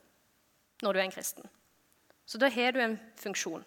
når 0.84 0.94
du 0.94 1.00
er 1.00 1.06
en 1.06 1.14
kristen. 1.16 1.46
Så 2.26 2.40
da 2.40 2.50
har 2.52 2.74
du 2.74 2.82
en 2.84 2.98
funksjon. 3.20 3.64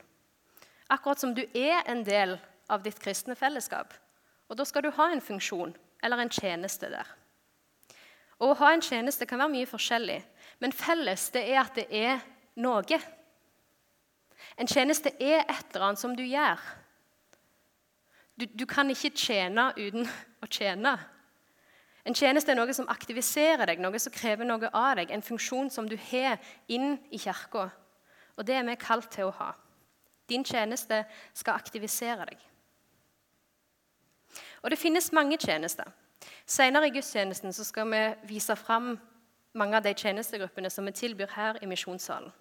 Akkurat 0.93 1.21
som 1.21 1.35
du 1.35 1.43
er 1.55 1.83
en 1.89 2.05
del 2.05 2.37
av 2.69 2.83
ditt 2.85 2.99
kristne 3.01 3.37
fellesskap. 3.39 3.95
Og 4.49 4.59
da 4.59 4.65
skal 4.69 4.85
du 4.85 4.93
ha 4.95 5.09
en 5.11 5.23
funksjon 5.25 5.75
eller 6.05 6.23
en 6.23 6.33
tjeneste 6.33 6.91
der. 6.93 7.09
Og 8.39 8.53
Å 8.53 8.59
ha 8.61 8.73
en 8.75 8.85
tjeneste 8.85 9.27
kan 9.27 9.41
være 9.41 9.55
mye 9.55 9.69
forskjellig, 9.69 10.19
men 10.61 10.75
felles 10.77 11.31
det 11.33 11.43
er 11.49 11.61
at 11.63 11.79
det 11.79 11.87
er 11.89 12.21
noe. 12.57 13.01
En 14.57 14.69
tjeneste 14.69 15.13
er 15.21 15.45
et 15.45 15.75
eller 15.75 15.87
annet 15.91 16.01
som 16.01 16.17
du 16.17 16.23
gjør. 16.25 16.61
Du, 18.37 18.45
du 18.45 18.67
kan 18.69 18.91
ikke 18.93 19.15
tjene 19.17 19.71
uten 19.77 20.09
å 20.45 20.49
tjene. 20.51 20.97
En 22.07 22.15
tjeneste 22.15 22.53
er 22.53 22.59
noe 22.59 22.75
som 22.77 22.89
aktiviserer 22.93 23.67
deg, 23.67 23.81
noe 23.83 23.99
som 23.99 24.15
krever 24.15 24.47
noe 24.47 24.71
av 24.71 24.93
deg, 25.01 25.11
en 25.11 25.25
funksjon 25.27 25.73
som 25.75 25.89
du 25.91 25.97
har 26.13 26.39
inn 26.71 27.01
i 27.11 27.19
kirka. 27.19 27.69
Og 28.37 28.47
det 28.47 28.55
er 28.55 28.67
vi 28.69 28.77
kalt 28.79 29.11
til 29.11 29.27
å 29.27 29.37
ha. 29.41 29.55
Din 30.31 30.45
tjeneste 30.47 31.05
skal 31.35 31.59
aktivisere 31.59 32.29
deg. 32.29 32.39
Og 34.63 34.71
det 34.71 34.79
finnes 34.79 35.13
mange 35.15 35.39
tjenester. 35.39 35.89
Senere 36.47 36.89
i 36.89 36.95
gudstjenesten 36.95 37.53
skal 37.53 37.91
vi 37.91 38.03
vise 38.35 38.57
fram 38.59 38.97
mange 39.57 39.79
av 39.79 39.83
de 39.83 39.95
tjenestegruppene 39.95 40.71
som 40.71 40.87
vi 40.87 40.95
tilbyr 40.95 41.33
her 41.35 41.59
i 41.63 41.67
misjonssalen. 41.71 42.33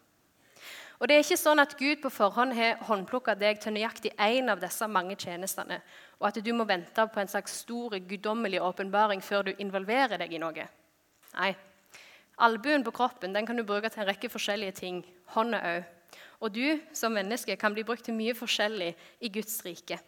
Og 1.00 1.08
det 1.08 1.16
er 1.16 1.26
ikke 1.26 1.40
sånn 1.40 1.60
at 1.60 1.76
Gud 1.76 2.00
på 2.04 2.12
forhånd 2.14 2.56
har 2.56 2.80
håndplukka 2.88 3.36
deg 3.36 3.60
til 3.60 3.76
nøyaktig 3.76 4.14
én 4.22 4.52
av 4.52 4.62
disse 4.62 4.88
mange 4.88 5.18
tjenestene, 5.20 5.82
og 6.22 6.30
at 6.30 6.40
du 6.40 6.52
må 6.56 6.64
vente 6.70 7.08
på 7.12 7.20
en 7.20 7.32
slags 7.32 7.60
stor, 7.66 7.98
guddommelig 8.00 8.62
åpenbaring 8.64 9.24
før 9.24 9.50
du 9.50 9.52
involverer 9.58 10.22
deg 10.22 10.34
i 10.34 10.40
noe. 10.40 10.68
Nei. 11.36 11.52
Albuen 12.46 12.84
på 12.84 12.92
kroppen 12.96 13.36
den 13.36 13.48
kan 13.48 13.60
du 13.60 13.64
bruke 13.68 13.92
til 13.92 14.04
en 14.04 14.10
rekke 14.10 14.32
forskjellige 14.32 14.80
ting. 14.80 15.04
Hånda 15.36 15.60
òg. 15.74 15.92
Og 16.44 16.52
du 16.52 16.80
som 16.96 17.16
menneske 17.16 17.56
kan 17.60 17.74
bli 17.76 17.84
brukt 17.88 18.04
til 18.08 18.16
mye 18.16 18.36
forskjellig 18.36 18.92
i 19.24 19.32
Guds 19.32 19.62
rike. 19.66 20.00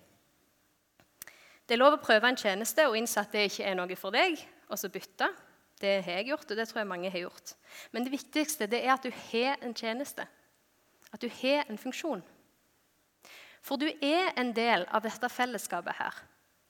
Det 1.68 1.76
er 1.76 1.82
lov 1.82 1.98
å 1.98 2.04
prøve 2.04 2.30
en 2.30 2.40
tjeneste 2.40 2.86
og 2.88 2.96
innse 3.00 3.20
at 3.20 3.34
det 3.36 3.48
ikke 3.50 3.68
er 3.68 3.76
noe 3.76 3.96
for 4.00 4.16
deg, 4.16 4.40
og 4.72 4.80
så 4.80 4.92
bytte. 4.92 5.28
Det 5.78 6.00
har 6.04 6.20
jeg 6.20 6.32
gjort, 6.32 6.52
og 6.52 6.58
det 6.58 6.66
tror 6.70 6.82
jeg 6.82 6.90
mange 6.90 7.12
har 7.12 7.24
gjort. 7.26 7.54
Men 7.92 8.08
det 8.08 8.14
viktigste 8.16 8.68
det 8.72 8.82
er 8.86 8.94
at 8.96 9.04
du 9.04 9.12
har 9.12 9.60
en 9.62 9.76
tjeneste. 9.76 10.26
At 11.14 11.22
du 11.24 11.30
har 11.42 11.68
en 11.68 11.80
funksjon. 11.80 12.24
For 13.64 13.80
du 13.80 13.88
er 13.90 14.32
en 14.40 14.54
del 14.56 14.86
av 14.94 15.04
dette 15.04 15.30
fellesskapet 15.32 15.98
her, 16.00 16.16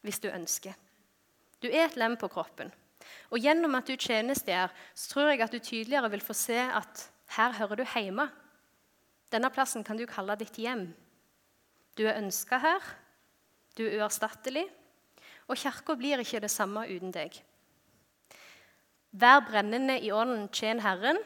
hvis 0.05 0.21
du 0.23 0.29
ønsker. 0.31 0.73
Du 1.61 1.69
er 1.69 1.87
et 1.87 1.97
lem 1.97 2.17
på 2.17 2.29
kroppen. 2.31 2.71
Og 3.31 3.41
gjennom 3.41 3.75
at 3.77 3.87
du 3.89 3.95
tjenestegjør, 3.95 4.73
så 4.93 5.13
tror 5.13 5.31
jeg 5.31 5.43
at 5.45 5.53
du 5.53 5.59
tydeligere 5.59 6.11
vil 6.13 6.23
få 6.25 6.35
se 6.37 6.57
at 6.57 7.07
her 7.37 7.55
hører 7.59 7.81
du 7.81 7.85
hjemme. 7.85 8.27
Denne 9.31 9.51
plassen 9.51 9.83
kan 9.83 9.99
du 9.99 10.05
kalle 10.09 10.37
ditt 10.39 10.57
hjem. 10.61 10.87
Du 11.97 12.05
er 12.05 12.19
ønska 12.21 12.59
her. 12.61 12.83
Du 13.77 13.83
er 13.85 13.99
uerstattelig. 13.99 14.65
Og 15.47 15.59
kirka 15.59 15.95
blir 15.95 16.21
ikke 16.21 16.41
det 16.43 16.51
samme 16.51 16.85
uten 16.87 17.13
deg. 17.15 17.35
Vær 19.17 19.41
brennende 19.47 19.97
i 20.03 20.11
ånden, 20.11 20.47
tjen 20.53 20.81
Herren. 20.83 21.19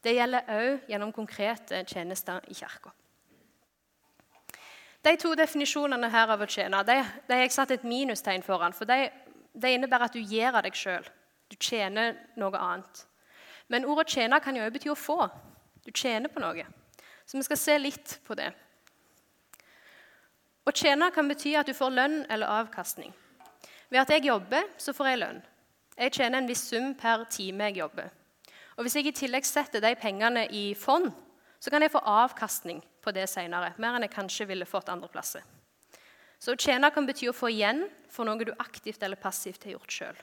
Det 0.00 0.14
gjelder 0.16 0.48
òg 0.48 0.88
gjennom 0.88 1.12
konkrete 1.12 1.84
tjenester 1.84 2.40
i 2.48 2.54
kirka. 2.56 2.92
De 5.04 5.16
to 5.16 5.32
definisjonene 5.36 6.10
her 6.12 6.28
av 6.28 6.42
å 6.44 6.48
tjene 6.48 6.82
de, 6.84 6.98
de 7.26 7.36
har 7.36 7.46
jeg 7.46 7.52
satt 7.54 7.70
et 7.72 7.84
minustegn 7.88 8.44
foran. 8.44 8.74
For 8.76 8.88
det 8.88 9.10
de 9.52 9.72
innebærer 9.74 10.08
at 10.08 10.16
du 10.16 10.20
gir 10.20 10.52
av 10.52 10.62
deg 10.64 10.76
sjøl. 10.76 11.06
Du 11.50 11.56
tjener 11.56 12.14
noe 12.38 12.58
annet. 12.58 13.06
Men 13.68 13.84
ordet 13.84 14.08
'tjene' 14.08 14.40
kan 14.42 14.56
jo 14.56 14.64
òg 14.64 14.72
bety 14.72 14.90
å 14.90 14.98
få. 14.98 15.28
Du 15.84 15.90
tjener 15.90 16.28
på 16.28 16.40
noe. 16.40 16.66
Så 17.26 17.38
vi 17.38 17.42
skal 17.42 17.56
se 17.56 17.78
litt 17.78 18.18
på 18.26 18.34
det. 18.34 18.52
Å 20.66 20.72
tjene 20.72 21.10
kan 21.10 21.28
bety 21.28 21.54
at 21.56 21.66
du 21.66 21.74
får 21.74 21.90
lønn 21.90 22.26
eller 22.28 22.46
avkastning. 22.46 23.12
Ved 23.90 24.00
at 24.00 24.10
jeg 24.10 24.24
jobber, 24.24 24.62
så 24.78 24.92
får 24.92 25.06
jeg 25.08 25.18
lønn. 25.18 25.42
Jeg 25.96 26.12
tjener 26.12 26.38
en 26.38 26.48
viss 26.48 26.62
sum 26.68 26.94
per 26.94 27.24
time 27.30 27.64
jeg 27.70 27.76
jobber. 27.82 28.10
Og 28.80 28.86
Hvis 28.86 28.94
jeg 28.96 29.10
i 29.10 29.12
tillegg 29.12 29.44
setter 29.44 29.82
de 29.84 29.90
pengene 29.92 30.46
i 30.56 30.70
fond, 30.72 31.10
så 31.60 31.68
kan 31.68 31.82
jeg 31.84 31.92
få 31.92 32.00
avkastning 32.00 32.78
på 33.04 33.12
det 33.12 33.26
senere. 33.28 33.74
Mer 33.76 33.98
enn 33.98 34.06
jeg 34.06 34.14
kanskje 34.14 34.46
ville 34.48 34.64
fått 34.64 34.88
andre 34.88 35.10
plasser. 35.12 35.44
Så 36.40 36.54
å 36.54 36.56
tjene 36.56 36.88
kan 36.88 37.04
bety 37.04 37.28
å 37.28 37.36
få 37.36 37.50
igjen 37.52 37.82
for 38.08 38.24
noe 38.24 38.40
du 38.40 38.54
aktivt 38.56 39.04
eller 39.04 39.20
passivt 39.20 39.68
har 39.68 39.74
gjort 39.74 39.92
sjøl. 39.92 40.22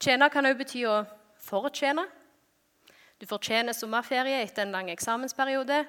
Tjene 0.00 0.30
kan 0.32 0.48
òg 0.48 0.56
bety 0.62 0.86
å 0.88 1.02
fortjene. 1.44 2.06
Du 3.20 3.28
fortjener 3.28 3.76
sommerferie 3.76 4.40
etter 4.40 4.64
en 4.64 4.72
lang 4.72 4.88
eksamensperiode, 4.88 5.84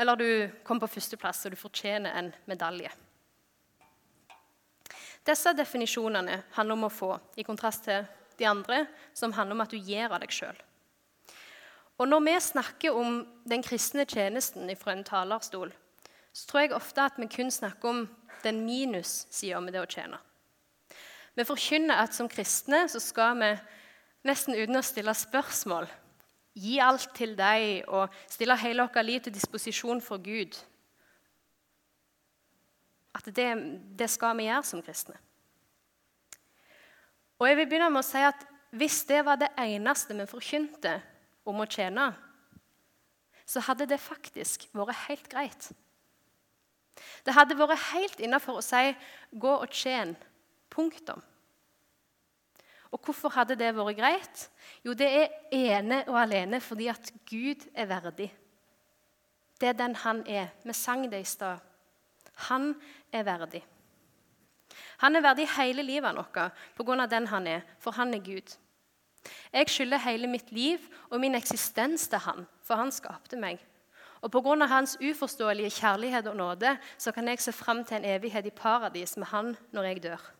eller 0.00 0.16
du 0.16 0.28
kom 0.64 0.80
på 0.80 0.88
førsteplass 0.88 1.44
og 1.44 1.52
du 1.52 1.60
fortjener 1.60 2.16
en 2.16 2.32
medalje. 2.48 2.88
Disse 5.28 5.52
definisjonene 5.52 6.46
handler 6.56 6.80
om 6.80 6.88
å 6.88 6.96
få, 7.02 7.18
i 7.36 7.44
kontrast 7.44 7.84
til 7.84 8.08
de 8.38 8.46
andre, 8.48 8.86
som 9.14 9.34
handler 9.36 9.56
om 9.56 9.64
at 9.64 9.74
du 9.74 9.78
gir 9.78 10.08
av 10.08 10.22
deg 10.22 10.32
sjøl. 10.34 10.56
Og 11.98 12.06
når 12.06 12.22
vi 12.24 12.36
snakker 12.40 12.94
om 12.94 13.20
den 13.48 13.64
kristne 13.66 14.06
tjenesten 14.06 14.70
fra 14.78 14.94
en 14.94 15.04
talerstol, 15.06 15.72
så 16.32 16.46
tror 16.46 16.62
jeg 16.62 16.76
ofte 16.76 17.02
at 17.02 17.18
vi 17.18 17.26
kun 17.30 17.50
snakker 17.50 17.90
om 17.90 18.04
den 18.44 18.62
minussida 18.66 19.58
med 19.60 19.74
det 19.74 19.82
å 19.82 19.90
tjene. 19.90 20.20
Vi 21.34 21.46
forkynner 21.46 22.04
at 22.04 22.14
som 22.14 22.30
kristne 22.30 22.84
så 22.90 23.02
skal 23.02 23.38
vi 23.38 23.50
nesten 24.26 24.54
uten 24.58 24.78
å 24.78 24.86
stille 24.86 25.14
spørsmål 25.14 25.88
gi 26.58 26.78
alt 26.82 27.12
til 27.14 27.36
deg 27.38 27.86
og 27.86 28.14
stille 28.30 28.56
hele 28.58 28.86
vårt 28.86 28.98
liv 29.06 29.22
til 29.22 29.34
disposisjon 29.34 30.02
for 30.02 30.22
Gud 30.22 30.58
at 33.18 33.30
det, 33.34 33.48
det 33.98 34.10
skal 34.10 34.36
vi 34.38 34.46
gjøre 34.46 34.66
som 34.66 34.82
kristne. 34.84 35.16
Og 37.38 37.48
jeg 37.48 37.56
vil 37.56 37.68
begynne 37.70 37.90
med 37.90 38.02
å 38.02 38.06
si 38.06 38.22
at 38.24 38.46
Hvis 38.68 39.00
det 39.08 39.22
var 39.24 39.38
det 39.40 39.48
eneste 39.56 40.12
vi 40.12 40.26
forkynte 40.28 40.98
om 41.48 41.62
å 41.62 41.64
tjene, 41.64 42.10
så 43.48 43.62
hadde 43.64 43.86
det 43.88 43.96
faktisk 43.96 44.66
vært 44.76 45.06
helt 45.06 45.28
greit. 45.32 45.70
Det 47.24 47.32
hadde 47.32 47.56
vært 47.56 47.80
helt 47.94 48.20
innafor 48.20 48.58
å 48.60 48.66
si 48.66 48.92
'gå 49.32 49.54
og 49.62 49.70
tjen'. 49.72 50.16
Punktum. 50.68 51.22
Og 52.92 53.00
hvorfor 53.00 53.28
hadde 53.28 53.56
det 53.56 53.74
vært 53.76 53.96
greit? 53.96 54.50
Jo, 54.84 54.92
det 54.92 55.08
er 55.08 55.28
ene 55.52 56.04
og 56.08 56.20
alene 56.20 56.60
fordi 56.60 56.88
at 56.88 57.12
Gud 57.24 57.64
er 57.74 57.86
verdig. 57.86 58.28
Det 59.60 59.68
er 59.68 59.72
den 59.72 59.94
han 59.94 60.22
er. 60.26 60.48
Vi 60.64 60.72
sang 60.72 61.10
det 61.10 61.20
i 61.20 61.24
stad. 61.24 61.58
Han 62.48 62.74
er 63.12 63.22
verdig. 63.22 63.64
Han 64.98 65.16
er 65.16 65.24
verdig 65.24 65.48
hele 65.56 65.82
livet 65.82 66.16
vårt 66.16 66.52
pga. 66.76 67.06
den 67.06 67.26
han 67.26 67.46
er, 67.46 67.60
for 67.78 67.90
han 67.90 68.14
er 68.14 68.18
Gud. 68.18 68.56
Jeg 69.52 69.68
skylder 69.68 69.98
hele 69.98 70.26
mitt 70.26 70.52
liv 70.52 70.78
og 71.10 71.20
min 71.20 71.34
eksistens 71.34 72.08
til 72.08 72.18
han, 72.18 72.46
for 72.62 72.76
han 72.76 72.92
skapte 72.92 73.36
meg. 73.36 73.58
Og 74.22 74.30
pga. 74.30 74.66
hans 74.66 74.96
uforståelige 75.00 75.70
kjærlighet 75.70 76.26
og 76.26 76.36
nåde 76.36 76.76
så 76.98 77.12
kan 77.12 77.28
jeg 77.28 77.38
se 77.38 77.52
fram 77.52 77.84
til 77.84 77.96
en 77.96 78.04
evighet 78.04 78.46
i 78.46 78.50
paradis 78.50 79.16
med 79.16 79.26
han 79.26 79.56
når 79.72 79.82
jeg 79.82 80.02
dør. 80.02 80.32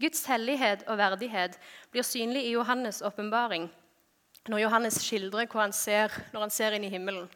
Guds 0.00 0.24
hellighet 0.26 0.84
og 0.86 0.98
verdighet 0.98 1.58
blir 1.90 2.02
synlig 2.02 2.46
i 2.46 2.56
Johannes' 2.56 3.02
åpenbaring 3.04 3.70
når 4.48 4.62
Johannes 4.62 5.00
skildrer 5.02 5.48
hva 5.50 5.66
han 5.66 5.72
ser 5.72 6.12
når 6.32 6.46
han 6.46 6.50
ser 6.54 6.76
inn 6.76 6.84
i 6.86 6.92
himmelen. 6.92 7.28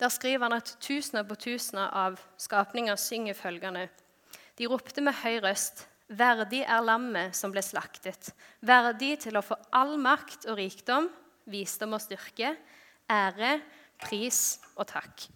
Der 0.00 0.10
skriver 0.10 0.48
han 0.48 0.56
at 0.56 0.76
tusener 0.80 1.22
på 1.22 1.36
tusener 1.38 1.92
av 1.94 2.18
skapninger 2.36 2.96
synger 2.96 3.34
følgende. 3.38 3.88
De 4.58 4.68
ropte 4.70 5.02
med 5.02 5.16
høy 5.22 5.40
røst. 5.42 5.86
Verdig 6.14 6.62
er 6.68 6.84
lammet 6.84 7.34
som 7.36 7.52
ble 7.52 7.62
slaktet. 7.64 8.30
Verdig 8.60 9.16
til 9.24 9.38
å 9.38 9.44
få 9.44 9.56
all 9.74 9.96
makt 9.98 10.46
og 10.50 10.58
rikdom, 10.60 11.08
visdom 11.50 11.96
og 11.96 12.02
styrke, 12.04 12.52
ære, 13.10 13.58
pris 14.04 14.60
og 14.76 14.86
takk. 14.92 15.26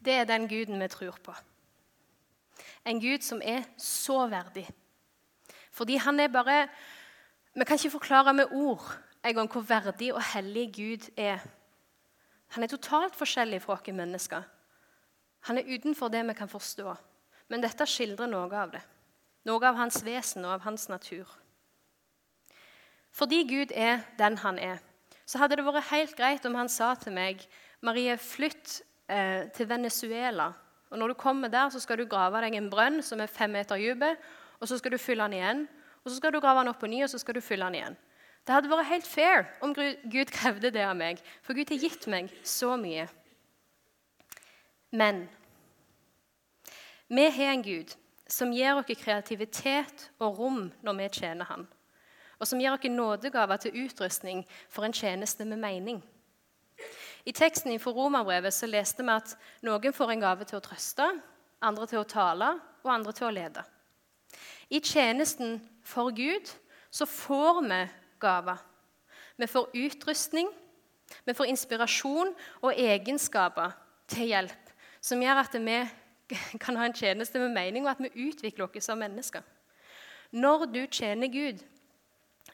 Det 0.00 0.16
er 0.16 0.28
den 0.28 0.46
guden 0.48 0.80
vi 0.80 0.88
tror 0.88 1.16
på. 1.24 1.34
En 2.88 3.00
gud 3.00 3.24
som 3.24 3.42
er 3.44 3.66
så 3.76 4.22
verdig. 4.30 4.64
Fordi 5.70 5.98
han 6.00 6.20
er 6.20 6.32
bare 6.32 6.62
vi 7.54 7.64
kan 7.64 7.74
ikke 7.74 7.90
forklare 7.90 8.34
med 8.34 8.52
ord 8.52 8.84
en 9.24 9.34
gang 9.34 9.48
hvor 9.52 9.64
verdig 9.66 10.14
og 10.14 10.22
hellig 10.22 10.70
Gud 10.74 11.08
er. 11.16 11.42
Han 12.54 12.64
er 12.64 12.72
totalt 12.72 13.14
forskjellig 13.14 13.60
fra 13.62 13.76
oss 13.76 13.92
mennesker. 13.94 14.42
Han 15.48 15.58
er 15.58 15.68
utenfor 15.70 16.10
det 16.10 16.24
vi 16.28 16.34
kan 16.34 16.48
forstå. 16.48 16.94
Men 17.48 17.62
dette 17.62 17.86
skildrer 17.86 18.30
noe 18.30 18.50
av 18.54 18.74
det. 18.74 18.82
Noe 19.48 19.66
av 19.66 19.78
hans 19.78 20.02
vesen 20.04 20.44
og 20.44 20.54
av 20.58 20.66
hans 20.66 20.88
natur. 20.88 21.26
Fordi 23.10 23.42
Gud 23.48 23.72
er 23.74 24.04
den 24.18 24.36
han 24.38 24.58
er, 24.58 24.78
så 25.26 25.38
hadde 25.38 25.56
det 25.58 25.64
vært 25.66 25.90
helt 25.90 26.16
greit 26.18 26.46
om 26.46 26.56
han 26.58 26.68
sa 26.70 26.92
til 26.98 27.14
meg 27.14 27.42
Marie, 27.86 28.16
flytt 28.18 28.80
eh, 29.08 29.48
til 29.54 29.68
Venezuela. 29.70 30.50
Og 30.90 30.98
Når 30.98 31.08
du 31.08 31.14
kommer 31.14 31.48
der, 31.48 31.70
så 31.70 31.80
skal 31.80 31.98
du 31.98 32.06
grave 32.06 32.42
deg 32.42 32.54
en 32.58 32.70
brønn 32.70 33.02
som 33.02 33.20
er 33.20 33.30
fem 33.30 33.50
meter 33.54 33.78
dyp, 33.78 34.02
og 34.60 34.68
så 34.68 34.78
skal 34.78 34.92
du 34.92 34.98
fylle 34.98 35.24
den 35.24 35.38
igjen. 35.38 35.68
Og 36.04 36.10
Så 36.10 36.16
skal 36.16 36.32
du 36.32 36.40
grave 36.40 36.60
den 36.60 36.68
opp 36.68 36.80
på 36.80 36.90
ny, 36.90 37.02
og 37.04 37.10
så 37.10 37.18
skal 37.18 37.34
du 37.34 37.40
fylle 37.40 37.64
den 37.66 37.78
igjen. 37.78 37.96
Det 38.46 38.54
hadde 38.54 38.70
vært 38.70 38.88
helt 38.88 39.06
fair 39.06 39.44
om 39.62 39.74
Gud 39.74 40.32
krevde 40.32 40.72
det 40.72 40.84
av 40.84 40.96
meg, 40.96 41.20
for 41.44 41.54
Gud 41.54 41.70
har 41.70 41.82
gitt 41.82 42.06
meg 42.10 42.30
så 42.46 42.74
mye. 42.80 43.06
Men 44.90 45.26
vi 47.10 47.26
har 47.30 47.52
en 47.52 47.62
Gud 47.62 47.92
som 48.30 48.52
gir 48.54 48.78
oss 48.78 48.90
kreativitet 49.02 50.08
og 50.22 50.38
rom 50.38 50.64
når 50.86 50.98
vi 50.98 51.08
tjener 51.20 51.48
Han, 51.50 51.66
og 52.38 52.46
som 52.46 52.60
gir 52.62 52.72
oss 52.72 52.86
nådegaver 52.86 53.56
til 53.56 53.84
utrustning 53.84 54.44
for 54.68 54.84
en 54.84 54.94
tjeneste 54.94 55.44
med 55.44 55.58
mening. 55.58 56.02
I 57.26 57.32
teksten 57.36 57.76
for 57.78 57.92
Romerbrevet 57.92 58.54
så 58.54 58.66
leste 58.66 59.04
vi 59.04 59.12
at 59.12 59.36
noen 59.62 59.92
får 59.92 60.14
en 60.14 60.22
gave 60.22 60.46
til 60.48 60.58
å 60.58 60.64
trøste, 60.64 61.06
andre 61.60 61.86
til 61.86 62.00
å 62.00 62.08
tale 62.08 62.54
og 62.82 62.92
andre 62.94 63.12
til 63.12 63.28
å 63.28 63.34
lede. 63.34 63.64
I 64.70 64.80
tjenesten 64.80 65.58
for 65.84 66.14
Gud 66.14 66.48
så 66.90 67.06
får 67.06 67.60
vi 67.66 67.80
gaver. 68.20 68.58
Vi 69.36 69.48
får 69.48 69.70
utrustning, 69.74 70.50
vi 71.24 71.34
får 71.34 71.50
inspirasjon 71.50 72.34
og 72.62 72.74
egenskaper 72.76 73.72
til 74.10 74.30
hjelp 74.34 74.70
som 75.00 75.22
gjør 75.22 75.42
at 75.42 75.56
vi 75.56 75.78
kan 76.62 76.76
ha 76.76 76.86
en 76.86 76.94
tjeneste 76.94 77.40
med 77.40 77.54
mening, 77.54 77.86
og 77.86 77.96
at 77.96 78.04
vi 78.04 78.28
utvikler 78.28 78.68
oss 78.68 78.86
som 78.86 79.00
mennesker. 79.00 79.42
Når 80.30 80.66
du 80.70 80.86
tjener 80.86 81.26
Gud, 81.32 81.58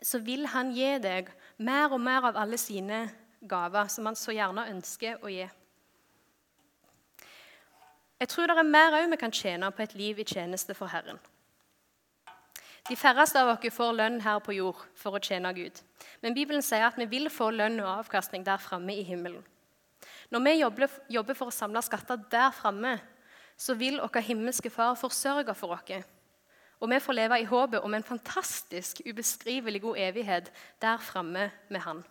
så 0.02 0.18
vil 0.18 0.46
han 0.46 0.72
gi 0.72 0.96
deg 1.02 1.28
mer 1.58 1.92
og 1.92 2.00
mer 2.00 2.24
av 2.30 2.36
alle 2.36 2.58
sine 2.60 3.06
gaver, 3.40 3.88
som 3.88 4.06
han 4.06 4.16
så 4.16 4.32
gjerne 4.32 4.68
ønsker 4.72 5.22
å 5.22 5.32
gi. 5.32 5.46
Jeg 8.16 8.28
tror 8.32 8.48
det 8.48 8.56
er 8.56 8.68
mer 8.70 8.96
òg 8.96 9.10
vi 9.12 9.18
kan 9.20 9.34
tjene 9.34 9.68
på 9.70 9.84
et 9.84 9.94
liv 9.94 10.20
i 10.20 10.24
tjeneste 10.24 10.74
for 10.74 10.88
Herren. 10.88 11.18
De 12.86 12.94
færreste 12.94 13.40
av 13.42 13.48
oss 13.50 13.74
får 13.74 13.94
lønn 13.98 14.20
her 14.22 14.38
på 14.46 14.54
jord 14.54 14.78
for 14.94 15.16
å 15.16 15.20
tjene 15.22 15.50
Gud. 15.56 15.80
Men 16.22 16.34
Bibelen 16.36 16.62
sier 16.62 16.86
at 16.86 16.98
vi 17.00 17.08
vil 17.10 17.26
få 17.32 17.50
lønn 17.50 17.80
og 17.82 18.04
avkastning 18.04 18.44
der 18.46 18.60
framme 18.62 18.94
i 18.94 19.02
himmelen. 19.02 19.42
Når 20.30 20.42
vi 20.44 20.52
jobber 21.14 21.34
for 21.34 21.50
å 21.50 21.54
samle 21.54 21.82
skatter 21.82 22.20
der 22.30 22.52
framme, 22.54 22.96
så 23.56 23.74
vil 23.74 23.98
vår 23.98 24.22
himmelske 24.28 24.70
Far 24.70 24.94
forsørge 24.98 25.54
for 25.58 25.74
oss. 25.74 26.06
Og 26.78 26.90
vi 26.92 27.00
får 27.00 27.16
leve 27.16 27.40
i 27.40 27.48
håpet 27.48 27.82
om 27.82 27.94
en 27.96 28.04
fantastisk, 28.04 29.00
ubeskrivelig 29.06 29.80
god 29.82 29.98
evighet 30.10 30.52
der 30.82 30.98
framme 31.00 31.50
med 31.68 31.80
Han. 31.80 32.04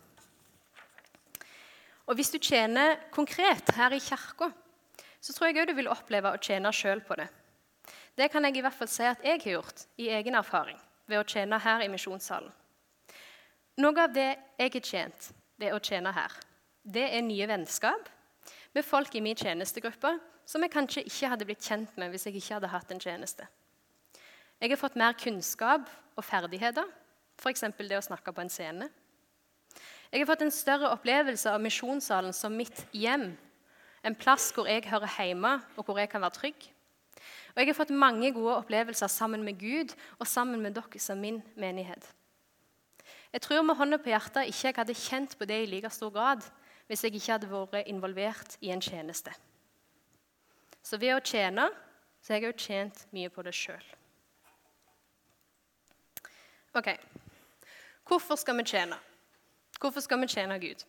Og 2.06 2.14
Hvis 2.14 2.30
du 2.30 2.38
tjener 2.38 2.98
konkret 3.10 3.70
her 3.74 3.92
i 3.92 3.98
kirka, 3.98 4.50
så 5.20 5.32
tror 5.32 5.48
jeg 5.48 5.62
òg 5.62 5.68
du 5.70 5.74
vil 5.74 5.90
oppleve 5.90 6.30
å 6.30 6.38
tjene 6.42 6.72
sjøl 6.72 7.00
på 7.00 7.16
det. 7.18 7.28
Det 8.16 8.30
kan 8.32 8.44
jeg 8.48 8.56
i 8.56 8.64
hvert 8.64 8.76
fall 8.76 8.88
si 8.88 9.04
at 9.04 9.24
jeg 9.24 9.42
har 9.42 9.58
gjort 9.58 9.86
i 10.00 10.08
egen 10.08 10.38
erfaring 10.38 10.78
ved 11.06 11.20
å 11.20 11.26
tjene 11.28 11.58
her 11.60 11.84
i 11.84 11.90
misjonssalen. 11.92 12.52
Noe 13.76 14.04
av 14.06 14.14
det 14.14 14.30
jeg 14.56 14.72
har 14.72 14.84
tjent 14.84 15.30
ved 15.60 15.74
å 15.76 15.80
tjene 15.84 16.12
her, 16.16 16.32
det 16.82 17.04
er 17.12 17.24
nye 17.26 17.48
vennskap 17.50 18.08
med 18.72 18.84
folk 18.84 19.14
i 19.14 19.20
min 19.24 19.36
tjenestegruppe 19.36 20.14
som 20.48 20.62
jeg 20.62 20.72
kanskje 20.72 21.04
ikke 21.04 21.30
hadde 21.32 21.48
blitt 21.48 21.66
kjent 21.66 21.96
med 22.00 22.12
hvis 22.12 22.24
jeg 22.28 22.38
ikke 22.38 22.56
hadde 22.56 22.70
hatt 22.72 22.92
en 22.94 23.02
tjeneste. 23.02 23.48
Jeg 24.62 24.72
har 24.72 24.80
fått 24.80 24.96
mer 24.96 25.16
kunnskap 25.20 25.90
og 26.16 26.24
ferdigheter, 26.24 26.86
f.eks. 27.36 27.66
det 27.76 27.98
å 27.98 28.04
snakke 28.06 28.32
på 28.32 28.40
en 28.40 28.52
scene. 28.52 28.88
Jeg 30.08 30.22
har 30.22 30.30
fått 30.30 30.46
en 30.46 30.54
større 30.54 30.88
opplevelse 30.94 31.50
av 31.52 31.60
misjonssalen 31.60 32.32
som 32.32 32.54
mitt 32.56 32.86
hjem, 32.96 33.34
en 34.06 34.16
plass 34.16 34.48
hvor 34.54 34.70
jeg 34.70 34.86
hører 34.88 35.12
hjemme, 35.18 35.58
og 35.76 35.84
hvor 35.84 35.98
jeg 36.00 36.08
kan 36.08 36.22
være 36.22 36.38
trygg. 36.38 36.68
Og 37.56 37.62
jeg 37.62 37.70
har 37.70 37.78
fått 37.78 37.90
mange 37.96 38.28
gode 38.36 38.58
opplevelser 38.60 39.08
sammen 39.08 39.40
med 39.44 39.56
Gud 39.56 39.94
og 40.18 40.28
sammen 40.28 40.60
med 40.60 40.76
dere 40.76 41.00
som 41.00 41.18
min 41.18 41.40
menighet. 41.56 42.04
Jeg 43.32 43.40
tror 43.40 43.62
med 43.64 43.78
hånda 43.78 43.96
på 43.96 44.12
hjertet 44.12 44.50
ikke 44.50 44.68
jeg 44.68 44.76
hadde 44.76 44.94
kjent 45.00 45.38
på 45.38 45.48
det 45.48 45.62
i 45.62 45.70
like 45.70 45.90
stor 45.90 46.12
grad 46.12 46.44
hvis 46.86 47.02
jeg 47.04 47.16
ikke 47.16 47.32
hadde 47.32 47.48
vært 47.50 47.88
involvert 47.88 48.58
i 48.60 48.70
en 48.70 48.82
tjeneste. 48.84 49.32
Så 50.84 51.00
ved 51.00 51.16
å 51.16 51.24
tjene 51.24 51.70
så 52.20 52.34
har 52.34 52.42
jeg 52.42 52.52
òg 52.52 52.60
tjent 52.60 53.06
mye 53.16 53.32
på 53.32 53.42
det 53.46 53.54
sjøl. 53.56 53.82
Ok, 56.76 56.92
hvorfor 58.04 58.36
skal 58.36 58.58
vi 58.60 58.66
tjene? 58.68 58.98
Hvorfor 59.80 60.04
skal 60.04 60.20
vi 60.20 60.28
tjene 60.28 60.58
Gud? 60.60 60.84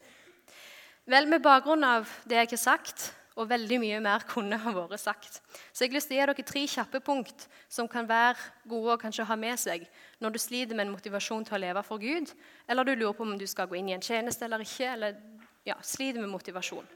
Vel, 1.07 1.27
Med 1.31 1.39
bakgrunn 1.39 1.83
av 1.88 2.09
det 2.27 2.41
jeg 2.41 2.50
har 2.51 2.59
sagt, 2.59 3.13
og 3.38 3.50
veldig 3.51 3.77
mye 3.82 4.00
mer 4.01 4.25
kunne 4.25 4.58
ha 4.58 4.74
vært 4.74 5.00
sagt. 5.01 5.39
Så 5.72 5.86
jeg 5.86 5.91
har 5.91 5.98
lyst 6.00 6.10
til 6.10 6.17
å 6.17 6.20
gi 6.20 6.25
dere 6.25 6.46
tre 6.50 6.63
kjappe 6.74 7.01
punkt 7.06 7.46
som 7.70 7.89
kan 7.89 8.08
være 8.10 8.41
gode 8.70 8.96
å 8.96 9.01
kanskje 9.01 9.27
ha 9.29 9.38
med 9.38 9.62
seg 9.62 9.86
når 10.24 10.34
du 10.34 10.39
sliter 10.41 10.77
med 10.77 10.88
en 10.88 10.96
motivasjon 10.96 11.46
til 11.46 11.58
å 11.58 11.62
leve 11.62 11.84
for 11.86 12.01
Gud, 12.01 12.34
eller 12.67 12.88
du 12.88 12.96
lurer 12.96 13.13
på 13.13 13.27
om 13.27 13.38
du 13.38 13.46
skal 13.48 13.70
gå 13.70 13.77
inn 13.77 13.91
i 13.91 13.96
en 13.98 14.03
tjeneste 14.03 14.48
eller 14.48 14.65
ikke, 14.65 14.89
eller 14.96 15.20
ja, 15.67 15.77
sliter 15.86 16.24
med 16.24 16.34
motivasjon. 16.34 16.88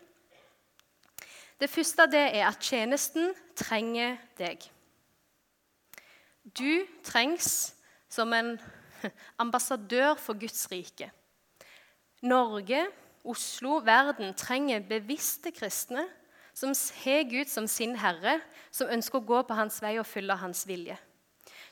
Det 1.61 1.69
første 1.69 2.07
det 2.09 2.23
er 2.33 2.47
at 2.47 2.63
tjenesten 2.65 3.35
trenger 3.53 4.17
deg. 4.39 4.63
Du 6.41 6.87
trengs 7.05 7.75
som 8.09 8.33
en 8.33 8.55
ambassadør 9.43 10.15
for 10.17 10.39
Guds 10.41 10.65
rike. 10.71 11.11
Norge, 12.25 12.87
Oslo, 13.21 13.77
verden 13.85 14.33
trenger 14.33 14.81
bevisste 14.89 15.53
kristne 15.53 16.07
som 16.53 16.73
har 17.03 17.23
Gud 17.29 17.49
som 17.49 17.67
sin 17.67 17.95
herre, 17.99 18.39
som 18.71 18.91
ønsker 18.91 19.19
å 19.19 19.27
gå 19.27 19.41
på 19.47 19.57
hans 19.57 19.81
vei 19.83 19.97
og 19.99 20.07
følge 20.07 20.37
hans 20.41 20.65
vilje. 20.67 20.97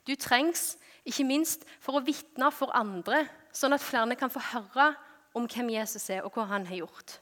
Du 0.07 0.15
trengs 0.15 0.77
ikke 1.07 1.25
minst 1.27 1.65
for 1.81 1.97
å 1.97 2.03
vitne 2.05 2.49
for 2.53 2.73
andre, 2.75 3.25
sånn 3.55 3.75
at 3.75 3.83
flere 3.83 4.17
kan 4.19 4.31
få 4.31 4.41
høre 4.51 4.91
om 5.37 5.47
hvem 5.49 5.73
Jesus 5.75 6.09
er, 6.09 6.23
og 6.25 6.35
hva 6.35 6.47
han 6.49 6.67
har 6.69 6.83
gjort. 6.83 7.19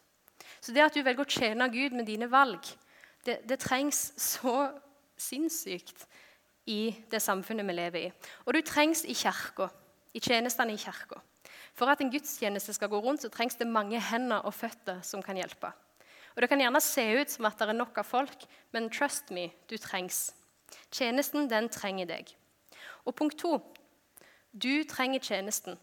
Så 0.62 0.74
det 0.74 0.86
at 0.86 0.96
du 0.96 1.04
velger 1.04 1.26
å 1.26 1.30
tjene 1.30 1.70
Gud 1.72 1.96
med 1.96 2.08
dine 2.08 2.30
valg, 2.32 2.63
det, 3.26 3.41
det 3.48 3.60
trengs 3.62 4.12
så 4.22 4.70
sinnssykt 5.20 6.06
i 6.67 6.91
det 7.12 7.22
samfunnet 7.24 7.67
vi 7.67 7.76
lever 7.76 8.08
i. 8.08 8.12
Og 8.46 8.56
du 8.56 8.62
trengs 8.65 9.04
i 9.08 9.15
kirka, 9.17 9.70
i 10.15 10.22
tjenestene 10.24 10.76
i 10.76 10.80
kirka. 10.80 11.20
For 11.78 11.89
at 11.91 12.02
en 12.02 12.12
gudstjeneste 12.12 12.74
skal 12.74 12.89
gå 12.91 13.00
rundt, 13.04 13.22
så 13.22 13.32
trengs 13.32 13.58
det 13.60 13.70
mange 13.70 14.00
hender 14.02 14.46
og 14.48 14.56
føtter 14.56 15.04
som 15.06 15.22
kan 15.24 15.38
hjelpe. 15.38 15.72
Og 16.38 16.41
Det 16.41 16.50
kan 16.52 16.62
gjerne 16.62 16.82
se 16.86 17.02
ut 17.17 17.32
som 17.34 17.47
at 17.50 17.58
det 17.58 17.65
er 17.65 17.73
nok 17.73 17.97
av 17.97 18.06
folk, 18.06 18.43
men 18.71 18.91
trust 18.93 19.32
me, 19.34 19.47
du 19.65 19.73
trengs. 19.82 20.36
Tjenesten, 20.93 21.50
den 21.50 21.65
trenger 21.73 22.06
deg. 22.06 22.30
Og 23.10 23.15
punkt 23.17 23.39
to 23.41 23.58
du 24.54 24.84
trenger 24.86 25.19
tjenesten. 25.19 25.80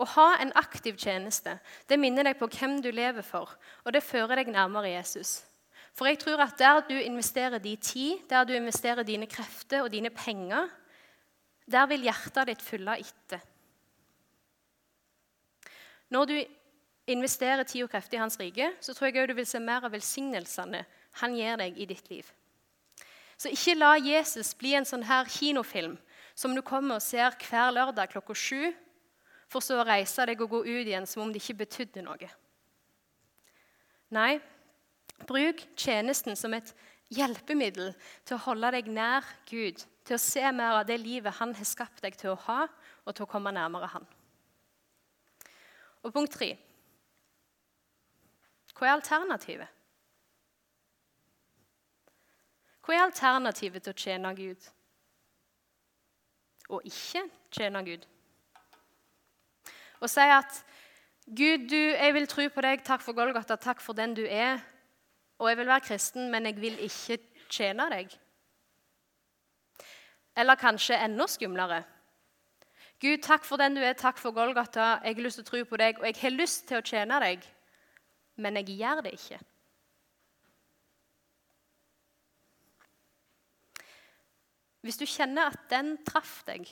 Å 0.00 0.04
ha 0.14 0.26
en 0.40 0.52
aktiv 0.56 0.96
tjeneste 1.00 1.56
det 1.88 1.98
minner 2.00 2.24
deg 2.24 2.36
på 2.36 2.48
hvem 2.52 2.78
du 2.84 2.90
lever 2.92 3.24
for, 3.24 3.48
og 3.84 3.96
det 3.96 4.04
fører 4.04 4.40
deg 4.40 4.52
nærmere 4.52 4.92
Jesus. 4.92 5.40
For 5.96 6.08
jeg 6.08 6.20
tror 6.20 6.44
at 6.44 6.60
der 6.60 6.84
du 6.88 6.94
investerer 7.00 7.58
din 7.58 7.80
tid, 7.80 8.22
der 8.28 8.44
du 8.44 8.54
investerer 8.56 9.04
dine 9.04 9.28
krefter 9.28 9.84
og 9.84 9.92
dine 9.92 10.12
penger, 10.12 10.68
der 11.64 11.88
vil 11.88 12.04
hjertet 12.04 12.52
ditt 12.52 12.62
fylle 12.64 13.00
etter. 13.00 13.40
Når 16.10 16.24
du 16.26 16.36
investerer 17.08 17.64
tid 17.64 17.84
og 17.84 17.92
krefter 17.92 18.18
i 18.18 18.20
Hans 18.20 18.38
rike, 18.40 18.72
så 18.80 18.94
tror 18.94 19.08
jeg 19.08 19.22
også 19.22 19.32
du 19.32 19.38
vil 19.38 19.48
se 19.48 19.62
mer 19.62 19.86
av 19.86 19.94
velsignelsene 19.94 20.84
han 21.22 21.34
gir 21.34 21.56
deg 21.58 21.78
i 21.78 21.88
ditt 21.90 22.10
liv. 22.10 22.28
Så 23.40 23.50
ikke 23.54 23.78
la 23.78 23.94
Jesus 23.96 24.52
bli 24.58 24.74
en 24.76 24.86
sånn 24.86 25.06
her 25.08 25.28
kinofilm 25.30 25.96
som 26.36 26.54
du 26.54 26.60
kommer 26.62 26.98
og 26.98 27.04
ser 27.04 27.34
hver 27.48 27.72
lørdag 27.72 28.12
klokka 28.12 28.36
sju 28.36 28.70
for 29.50 29.64
så 29.64 29.80
å 29.80 29.86
reise 29.88 30.26
deg 30.28 30.42
og 30.44 30.52
gå 30.52 30.60
ut 30.68 30.86
igjen 30.86 31.08
som 31.08 31.24
om 31.24 31.32
det 31.32 31.42
ikke 31.42 31.62
betydde 31.64 32.04
noe. 32.04 32.30
Nei, 34.14 34.38
bruk 35.26 35.62
tjenesten 35.78 36.36
som 36.38 36.54
et 36.54 36.72
hjelpemiddel 37.14 37.92
til 38.28 38.36
å 38.36 38.44
holde 38.46 38.70
deg 38.76 38.90
nær 38.92 39.26
Gud, 39.48 39.82
til 40.06 40.16
å 40.16 40.22
se 40.22 40.44
mer 40.54 40.80
av 40.80 40.86
det 40.88 40.98
livet 41.02 41.36
Han 41.38 41.54
har 41.54 41.68
skapt 41.68 42.02
deg 42.04 42.16
til 42.18 42.32
å 42.32 42.40
ha, 42.46 42.64
og 43.04 43.14
til 43.14 43.26
å 43.26 43.30
komme 43.30 43.52
nærmere 43.54 43.90
Han. 43.94 44.06
Og 46.06 46.14
punkt 46.14 46.36
tre 46.38 46.54
Hva 48.80 48.88
er 48.88 48.96
alternativet? 48.96 49.76
Hva 52.80 52.96
er 52.96 53.04
alternativet 53.04 53.84
til 53.84 53.92
å 53.92 54.00
tjene 54.06 54.32
Gud? 54.38 54.70
Og 56.70 56.88
ikke 56.88 57.26
tjene 57.52 57.84
Gud? 57.84 58.08
og 60.00 60.08
si 60.10 60.20
at 60.20 60.64
Gud, 61.26 61.68
du, 61.68 61.76
jeg 61.76 62.14
vil 62.14 62.26
tro 62.26 62.48
på 62.48 62.62
deg. 62.64 62.82
Takk 62.84 63.02
for 63.04 63.14
Golgata, 63.14 63.56
takk 63.60 63.82
for 63.84 63.94
den 63.94 64.16
du 64.16 64.24
er. 64.24 64.58
Og 65.38 65.48
jeg 65.48 65.58
vil 65.60 65.68
være 65.68 65.86
kristen, 65.86 66.30
men 66.32 66.48
jeg 66.48 66.56
vil 66.60 66.78
ikke 66.82 67.18
tjene 67.52 67.86
deg. 67.92 68.16
Eller 70.36 70.58
kanskje 70.58 70.98
enda 71.04 71.28
skumlere. 71.28 71.82
Gud, 73.00 73.20
takk 73.22 73.44
for 73.44 73.60
den 73.60 73.76
du 73.76 73.84
er, 73.84 73.92
takk 73.92 74.18
for 74.18 74.34
Golgata. 74.34 74.96
Jeg 75.04 75.14
har 75.14 75.22
lyst 75.22 75.40
til 75.40 75.46
å 75.46 75.50
tro 75.50 75.62
på 75.68 75.80
deg, 75.80 76.00
og 76.00 76.08
jeg 76.08 76.18
har 76.22 76.34
lyst 76.34 76.66
til 76.68 76.80
å 76.80 76.84
tjene 76.84 77.20
deg, 77.22 77.46
men 78.40 78.60
jeg 78.60 78.76
gjør 78.80 79.04
det 79.06 79.14
ikke. 79.16 79.40
Hvis 84.80 84.96
du 84.96 85.04
kjenner 85.04 85.50
at 85.50 85.66
den 85.68 85.98
traff 86.08 86.40
deg, 86.48 86.68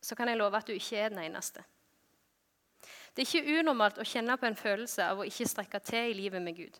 så 0.00 0.16
kan 0.16 0.30
jeg 0.30 0.38
love 0.40 0.56
at 0.56 0.68
du 0.68 0.72
ikke 0.72 0.96
er 0.96 1.12
den 1.12 1.20
eneste. 1.26 1.64
Det 3.12 3.24
er 3.24 3.28
ikke 3.28 3.58
unormalt 3.60 3.98
å 4.00 4.06
kjenne 4.06 4.36
på 4.38 4.46
en 4.46 4.56
følelse 4.56 5.04
av 5.04 5.20
å 5.20 5.26
ikke 5.26 5.48
strekke 5.50 5.80
til 5.84 6.12
i 6.12 6.16
livet 6.16 6.42
med 6.42 6.56
Gud. 6.56 6.76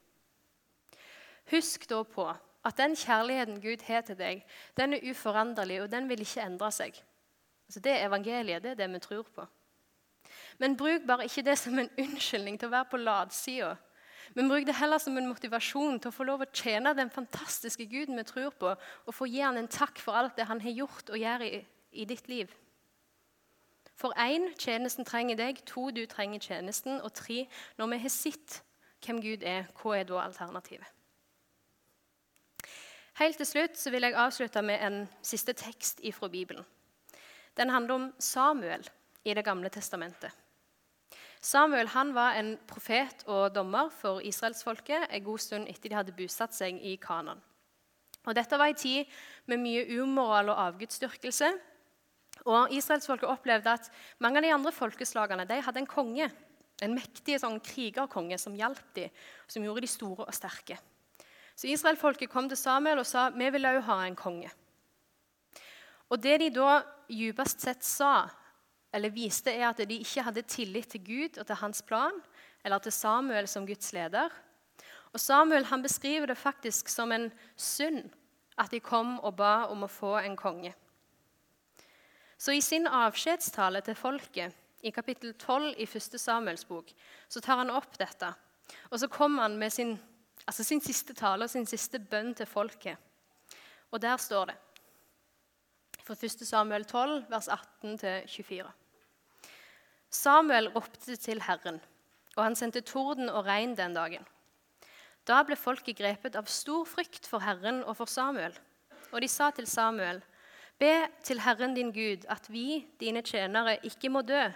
Husk 1.50 1.88
da 1.90 2.00
på 2.06 2.28
at 2.28 2.78
den 2.78 2.96
kjærligheten 2.96 3.60
Gud 3.60 3.82
har 3.88 4.04
til 4.06 4.16
deg, 4.18 4.42
den 4.76 4.94
er 4.94 5.04
uforanderlig, 5.10 5.82
og 5.82 5.92
den 5.92 6.08
vil 6.08 6.22
ikke 6.22 6.44
endre 6.44 6.70
seg. 6.74 6.96
Altså 7.68 7.82
det 7.84 7.94
er 7.94 8.06
evangeliet, 8.06 8.62
det 8.62 8.70
er 8.70 8.80
det 8.80 8.88
vi 8.94 9.00
tror 9.04 9.28
på. 9.34 9.46
Men 10.58 10.76
bruk 10.76 11.06
bare 11.06 11.26
ikke 11.28 11.44
det 11.46 11.58
som 11.58 11.78
en 11.78 11.90
unnskyldning 11.98 12.58
til 12.58 12.68
å 12.68 12.74
være 12.74 12.90
på 12.90 13.00
latsida. 13.00 13.76
Men 14.34 14.50
bruk 14.50 14.66
det 14.68 14.76
heller 14.76 15.00
som 15.00 15.16
en 15.16 15.28
motivasjon 15.30 16.00
til 16.02 16.10
å 16.10 16.14
få 16.14 16.26
lov 16.28 16.44
å 16.44 16.50
tjene 16.52 16.92
den 16.96 17.10
fantastiske 17.10 17.86
Guden 17.88 18.18
vi 18.18 18.26
tror 18.28 18.50
på, 18.58 18.74
og 18.74 19.14
få 19.14 19.28
gi 19.30 19.40
han 19.40 19.56
en 19.56 19.70
takk 19.72 20.02
for 20.02 20.18
alt 20.18 20.36
det 20.36 20.48
han 20.50 20.60
har 20.60 20.74
gjort 20.82 21.12
og 21.14 21.22
gjør 21.22 21.46
i, 21.46 21.62
i 21.92 22.06
ditt 22.08 22.28
liv. 22.28 22.52
For 23.98 24.14
én, 24.20 24.52
tjenesten 24.58 25.06
trenger 25.06 25.38
deg. 25.38 25.64
To, 25.66 25.88
du 25.90 26.04
trenger 26.06 26.38
tjenesten. 26.38 27.00
Og 27.02 27.10
tre, 27.18 27.46
når 27.78 27.90
vi 27.90 27.98
har 28.04 28.14
sett 28.14 28.60
hvem 29.02 29.18
Gud 29.22 29.42
er, 29.46 29.66
hva 29.80 29.96
er 29.96 30.06
da 30.06 30.20
alternativet? 30.22 30.94
Helt 33.18 33.40
til 33.40 33.48
slutt 33.48 33.78
så 33.78 33.90
vil 33.90 34.06
jeg 34.06 34.14
avslutte 34.14 34.62
med 34.62 34.78
en 34.86 35.00
siste 35.26 35.52
tekst 35.58 36.04
fra 36.14 36.28
Bibelen. 36.30 36.62
Den 37.58 37.74
handler 37.74 37.94
om 37.94 38.12
Samuel 38.22 38.86
i 39.24 39.34
Det 39.34 39.44
gamle 39.44 39.68
testamentet. 39.68 40.30
Samuel 41.48 41.88
han 41.94 42.10
var 42.12 42.36
en 42.36 42.56
profet 42.68 43.22
og 43.30 43.54
dommer 43.54 43.88
for 43.94 44.20
israelsfolket 44.20 45.06
en 45.08 45.24
god 45.24 45.40
stund 45.40 45.68
etter 45.70 45.88
de 45.88 45.96
hadde 45.96 46.16
bosatt 46.16 46.52
seg 46.52 46.76
i 46.84 46.98
Kanan. 47.00 47.40
Og 48.26 48.34
Dette 48.36 48.58
var 48.60 48.68
en 48.68 48.76
tid 48.76 49.08
med 49.48 49.62
mye 49.62 49.86
umoral 50.02 50.50
og 50.52 50.60
avgudsdyrkelse. 50.66 51.48
Og 52.44 52.74
Israelsfolket 52.76 53.30
opplevde 53.30 53.72
at 53.72 53.88
mange 54.20 54.42
av 54.42 54.44
de 54.44 54.52
andre 54.52 54.72
folkeslagene 54.76 55.46
de 55.48 55.60
hadde 55.64 55.80
en 55.80 55.88
konge. 55.88 56.28
En 56.84 56.94
mektig 56.94 57.38
sånn 57.40 57.56
krigerkonge 57.64 58.36
som 58.38 58.56
hjalp 58.58 58.84
dem, 58.98 59.14
som 59.48 59.64
gjorde 59.64 59.86
de 59.86 59.90
store 59.90 60.26
og 60.28 60.36
sterke. 60.36 60.76
Så 61.58 61.70
Israelfolket 61.72 62.30
kom 62.30 62.50
til 62.50 62.60
Samuel 62.60 63.00
og 63.00 63.08
sa 63.08 63.30
vi 63.34 63.48
vil 63.50 63.66
også 63.66 63.86
ha 63.88 63.96
en 64.04 64.18
konge. 64.18 64.52
Og 66.12 66.20
Det 66.20 66.36
de 66.44 66.52
da 66.52 66.82
djupest 67.08 67.64
sett 67.64 67.82
sa, 67.84 68.28
eller 68.92 69.12
viste, 69.12 69.52
er 69.52 69.68
at 69.68 69.80
de 69.88 70.00
ikke 70.00 70.24
hadde 70.24 70.46
tillit 70.48 70.88
til 70.92 71.04
Gud 71.04 71.38
og 71.38 71.46
til 71.46 71.60
hans 71.60 71.82
plan, 71.82 72.22
eller 72.64 72.78
til 72.78 72.92
Samuel 72.92 73.48
som 73.48 73.66
Guds 73.66 73.92
leder. 73.92 74.28
Og 75.12 75.20
Samuel 75.20 75.64
han 75.64 75.82
beskriver 75.82 76.26
det 76.26 76.38
faktisk 76.38 76.88
som 76.88 77.12
en 77.12 77.30
synd 77.56 78.10
at 78.58 78.70
de 78.70 78.80
kom 78.80 79.18
og 79.20 79.36
ba 79.38 79.68
om 79.70 79.84
å 79.84 79.90
få 79.90 80.16
en 80.20 80.36
konge. 80.36 80.74
Så 82.38 82.54
i 82.54 82.62
sin 82.62 82.86
avskjedstale 82.86 83.82
til 83.86 83.96
folket 83.98 84.54
i 84.86 84.92
kapittel 84.94 85.34
12 85.34 85.74
i 85.78 85.86
1. 85.86 86.18
Samuels 86.20 86.64
bok 86.64 86.92
så 87.28 87.42
tar 87.42 87.58
han 87.62 87.72
opp 87.74 87.98
dette. 87.98 88.30
Og 88.92 89.00
så 89.00 89.08
kommer 89.08 89.42
han 89.42 89.56
med 89.58 89.72
sin, 89.72 89.96
altså 90.46 90.64
sin 90.64 90.80
siste 90.80 91.14
tale 91.18 91.46
og 91.46 91.50
sin 91.50 91.66
siste 91.66 91.98
bønn 91.98 92.34
til 92.38 92.46
folket. 92.46 92.96
Og 93.90 94.02
der 94.02 94.16
står 94.20 94.50
det 94.50 94.56
fra 96.08 96.16
1. 96.16 96.46
Samuel 96.46 96.84
12, 96.88 97.26
vers 97.28 97.48
18-24. 97.52 98.64
Samuel 100.08 100.70
ropte 100.72 101.16
til 101.20 101.42
Herren, 101.44 101.82
og 102.36 102.46
han 102.46 102.56
sendte 102.56 102.80
torden 102.80 103.28
og 103.28 103.44
regn 103.44 103.74
den 103.76 103.96
dagen. 103.96 104.24
Da 105.28 105.42
ble 105.44 105.58
folket 105.60 105.98
grepet 105.98 106.38
av 106.40 106.48
stor 106.48 106.88
frykt 106.88 107.28
for 107.28 107.44
Herren 107.44 107.82
og 107.84 107.98
for 107.98 108.08
Samuel. 108.08 108.56
Og 109.12 109.20
de 109.20 109.28
sa 109.28 109.50
til 109.52 109.68
Samuel, 109.68 110.22
Be 110.78 111.08
til 111.26 111.42
Herren 111.42 111.74
din 111.74 111.90
Gud 111.92 112.24
at 112.30 112.46
vi, 112.48 112.86
dine 113.00 113.20
tjenere, 113.26 113.76
ikke 113.82 114.08
må 114.14 114.22
dø, 114.22 114.46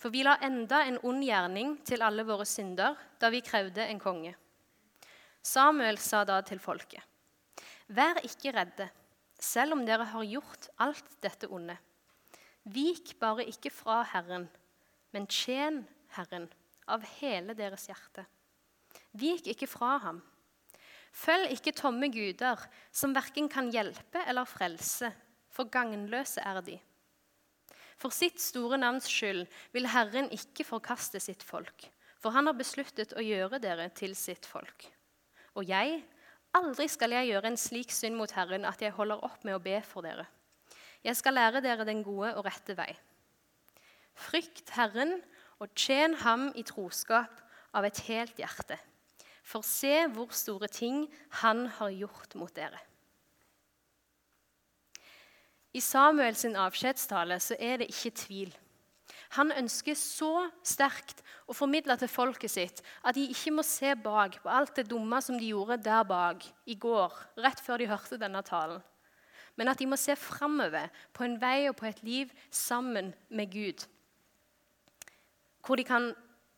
for 0.00 0.10
vi 0.10 0.24
la 0.24 0.38
enda 0.42 0.80
en 0.88 0.96
ond 1.04 1.22
gjerning 1.22 1.76
til 1.86 2.02
alle 2.02 2.24
våre 2.26 2.46
synder 2.48 2.96
da 3.20 3.28
vi 3.30 3.44
krevde 3.44 3.84
en 3.84 4.00
konge. 4.00 4.32
Samuel 5.42 6.00
sa 6.00 6.24
da 6.24 6.40
til 6.42 6.58
folket, 6.58 7.04
Vær 7.90 8.22
ikke 8.24 8.54
redde 8.56 8.88
selv 9.40 9.76
om 9.76 9.84
dere 9.88 10.06
har 10.12 10.26
gjort 10.28 10.68
alt 10.80 11.16
dette 11.24 11.48
onde. 11.50 11.76
Vik 12.70 13.14
bare 13.20 13.46
ikke 13.48 13.72
fra 13.72 14.02
Herren, 14.12 14.46
men 15.14 15.26
tjen 15.26 15.82
Herren 16.14 16.48
av 16.90 17.06
hele 17.18 17.56
deres 17.56 17.86
hjerte. 17.88 18.26
Vik 19.16 19.48
ikke 19.50 19.68
fra 19.70 19.96
ham. 20.04 20.20
Følg 21.10 21.56
ikke 21.56 21.74
tomme 21.74 22.10
guder, 22.12 22.60
som 22.92 23.14
verken 23.16 23.48
kan 23.50 23.70
hjelpe 23.74 24.22
eller 24.28 24.46
frelse, 24.46 25.10
for 25.50 25.70
gagnløse 25.72 26.42
er 26.46 26.60
de. 26.66 26.76
For 28.00 28.14
sitt 28.14 28.38
store 28.40 28.78
navns 28.80 29.08
skyld 29.10 29.42
vil 29.74 29.88
Herren 29.90 30.30
ikke 30.32 30.64
forkaste 30.64 31.20
sitt 31.20 31.42
folk, 31.44 31.88
for 32.20 32.32
han 32.36 32.48
har 32.48 32.56
besluttet 32.56 33.12
å 33.16 33.24
gjøre 33.24 33.60
dere 33.60 33.90
til 33.96 34.14
sitt 34.16 34.46
folk. 34.48 34.86
Og 35.58 35.66
jeg 35.68 35.98
Aldri 36.58 36.88
skal 36.90 37.14
jeg 37.14 37.30
gjøre 37.30 37.52
en 37.52 37.58
slik 37.60 37.92
synd 37.94 38.16
mot 38.18 38.32
Herren 38.34 38.66
at 38.66 38.82
jeg 38.82 38.94
holder 38.96 39.22
opp 39.26 39.44
med 39.46 39.54
å 39.54 39.62
be 39.62 39.76
for 39.86 40.02
dere. 40.06 40.26
Jeg 41.06 41.16
skal 41.16 41.36
lære 41.38 41.62
dere 41.64 41.86
den 41.88 42.02
gode 42.04 42.34
og 42.34 42.44
rette 42.48 42.74
vei. 42.76 42.90
Frykt 44.18 44.72
Herren 44.74 45.20
og 45.62 45.70
tjen 45.78 46.16
ham 46.24 46.50
i 46.58 46.64
troskap 46.66 47.40
av 47.76 47.86
et 47.86 48.02
helt 48.08 48.36
hjerte. 48.40 48.76
For 49.46 49.64
se 49.66 50.04
hvor 50.12 50.34
store 50.34 50.68
ting 50.70 51.04
han 51.40 51.66
har 51.78 51.94
gjort 51.94 52.34
mot 52.38 52.52
dere. 52.54 52.78
I 55.70 55.80
Samuels 55.80 56.42
avskjedstale 56.44 57.38
er 57.58 57.80
det 57.80 57.90
ikke 57.92 58.10
tvil. 58.24 58.50
Han 59.36 59.52
ønsker 59.54 59.94
så 59.94 60.48
sterkt 60.66 61.20
å 61.46 61.54
formidle 61.54 61.94
til 62.00 62.10
folket 62.10 62.50
sitt 62.50 62.80
at 63.06 63.14
de 63.14 63.28
ikke 63.30 63.52
må 63.54 63.64
se 63.66 63.92
bak 63.94 64.40
på 64.42 64.50
alt 64.50 64.74
det 64.80 64.88
dumme 64.90 65.20
som 65.22 65.38
de 65.38 65.52
gjorde 65.52 65.78
der 65.84 66.02
bak 66.06 66.46
i 66.66 66.74
går, 66.74 67.14
rett 67.38 67.62
før 67.62 67.78
de 67.78 67.90
hørte 67.90 68.18
denne 68.18 68.42
talen. 68.46 68.82
Men 69.58 69.70
at 69.70 69.78
de 69.78 69.86
må 69.86 69.98
se 70.00 70.16
framover 70.18 70.90
på 71.14 71.26
en 71.26 71.36
vei 71.38 71.68
og 71.68 71.76
på 71.78 71.86
et 71.90 72.02
liv 72.06 72.30
sammen 72.50 73.12
med 73.28 73.52
Gud. 73.52 73.86
Hvor 75.62 75.76
de 75.76 75.84
kan 75.84 76.10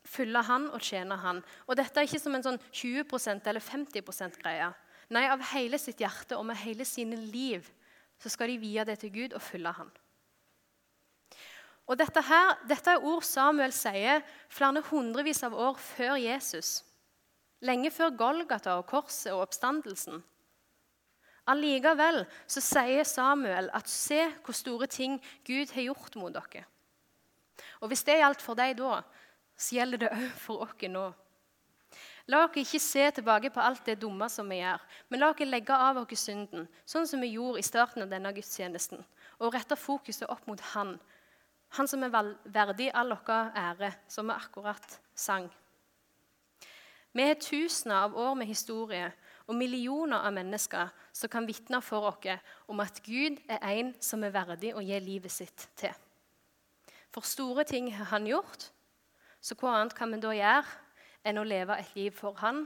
følge 0.07 0.41
Han 0.47 0.69
og 0.71 0.81
tjene 0.81 1.17
Han. 1.19 1.41
Og 1.67 1.77
dette 1.77 1.99
er 1.99 2.07
ikke 2.07 2.21
som 2.21 2.35
en 2.35 2.45
sånn 2.45 2.59
20% 2.71 3.49
eller 3.49 3.63
50% 3.63 4.39
greie. 4.41 4.69
Nei, 5.13 5.25
av 5.29 5.43
hele 5.53 5.79
sitt 5.81 6.01
hjerte 6.01 6.37
og 6.39 6.47
med 6.47 6.61
hele 6.63 6.87
sine 6.87 7.19
liv 7.19 7.67
så 8.21 8.31
skal 8.31 8.53
de 8.53 8.61
vie 8.61 8.85
det 8.87 8.97
til 9.01 9.11
Gud 9.13 9.35
og 9.35 9.43
følge 9.43 9.73
Han. 9.77 9.91
Og 11.87 11.99
dette, 11.99 12.21
her, 12.23 12.53
dette 12.67 12.95
er 12.95 13.03
ord 13.03 13.25
Samuel 13.27 13.73
sier 13.75 14.23
flere 14.51 14.83
hundrevis 14.87 15.43
av 15.43 15.55
år 15.55 15.79
før 15.81 16.15
Jesus. 16.21 16.77
Lenge 17.63 17.91
før 17.91 18.13
Golgata 18.15 18.77
og 18.79 18.87
korset 18.87 19.33
og 19.33 19.43
oppstandelsen. 19.47 20.21
Allikevel 21.51 22.21
så 22.47 22.63
sier 22.63 23.03
Samuel 23.07 23.67
at 23.75 23.89
se 23.91 24.21
hvor 24.45 24.55
store 24.55 24.87
ting 24.87 25.17
Gud 25.47 25.73
har 25.75 25.89
gjort 25.89 26.15
mot 26.19 26.31
dere. 26.31 26.63
Og 27.83 27.91
hvis 27.91 28.05
det 28.07 28.21
gjaldt 28.21 28.43
for 28.43 28.55
deg 28.55 28.77
da, 28.79 29.01
så 29.59 29.75
gjelder 29.75 30.05
det 30.05 30.13
òg 30.15 30.31
for 30.39 30.63
oss 30.63 30.87
nå. 30.87 31.09
La 32.31 32.45
dere 32.45 32.63
ikke 32.63 32.79
se 32.79 33.09
tilbake 33.17 33.51
på 33.51 33.59
alt 33.59 33.83
det 33.85 33.97
dumme 33.99 34.29
som 34.31 34.47
vi 34.47 34.61
gjør, 34.61 34.79
men 35.11 35.19
la 35.19 35.33
dere 35.35 35.51
legge 35.51 35.75
av 35.75 35.99
oss 35.99 36.23
synden, 36.23 36.69
sånn 36.87 37.07
som 37.09 37.19
vi 37.19 37.33
gjorde 37.35 37.59
i 37.59 37.67
starten 37.67 38.05
av 38.05 38.13
denne 38.13 38.31
gudstjenesten, 38.31 39.03
og 39.43 39.51
rette 39.51 39.75
fokuset 39.75 40.29
opp 40.31 40.47
mot 40.47 40.63
Han, 40.71 40.95
han 41.73 41.89
som 41.89 42.03
er 42.05 42.13
verdig 42.53 42.91
all 42.93 43.15
vår 43.15 43.51
ære, 43.57 43.91
som 44.07 44.29
vi 44.29 44.35
akkurat 44.35 44.99
sang. 45.15 45.49
Vi 47.13 47.21
har 47.21 47.37
tusener 47.37 48.07
av 48.07 48.15
år 48.17 48.33
med 48.33 48.49
historie 48.49 49.11
og 49.47 49.55
millioner 49.55 50.23
av 50.25 50.33
mennesker 50.33 50.93
som 51.13 51.29
kan 51.29 51.47
vitne 51.47 51.81
for 51.81 52.09
oss 52.09 52.29
om 52.67 52.79
at 52.79 53.01
Gud 53.05 53.37
er 53.49 53.59
en 53.69 53.93
som 54.01 54.23
er 54.23 54.33
verdig 54.33 54.73
å 54.73 54.81
gi 54.81 54.99
livet 54.99 55.31
sitt 55.31 55.67
til. 55.77 55.93
For 57.13 57.21
store 57.21 57.63
ting 57.69 57.91
har 57.93 58.09
han 58.09 58.25
gjort, 58.25 58.71
så 59.41 59.55
hva 59.59 59.75
annet 59.77 59.93
kan 59.97 60.13
vi 60.13 60.21
da 60.23 60.33
gjøre 60.33 60.65
enn 61.23 61.37
å 61.37 61.45
leve 61.45 61.77
et 61.77 61.93
liv 61.95 62.15
for 62.17 62.33
han 62.41 62.65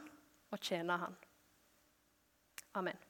og 0.52 0.64
tjene 0.64 1.00
han? 1.02 1.18
Amen. 2.78 3.07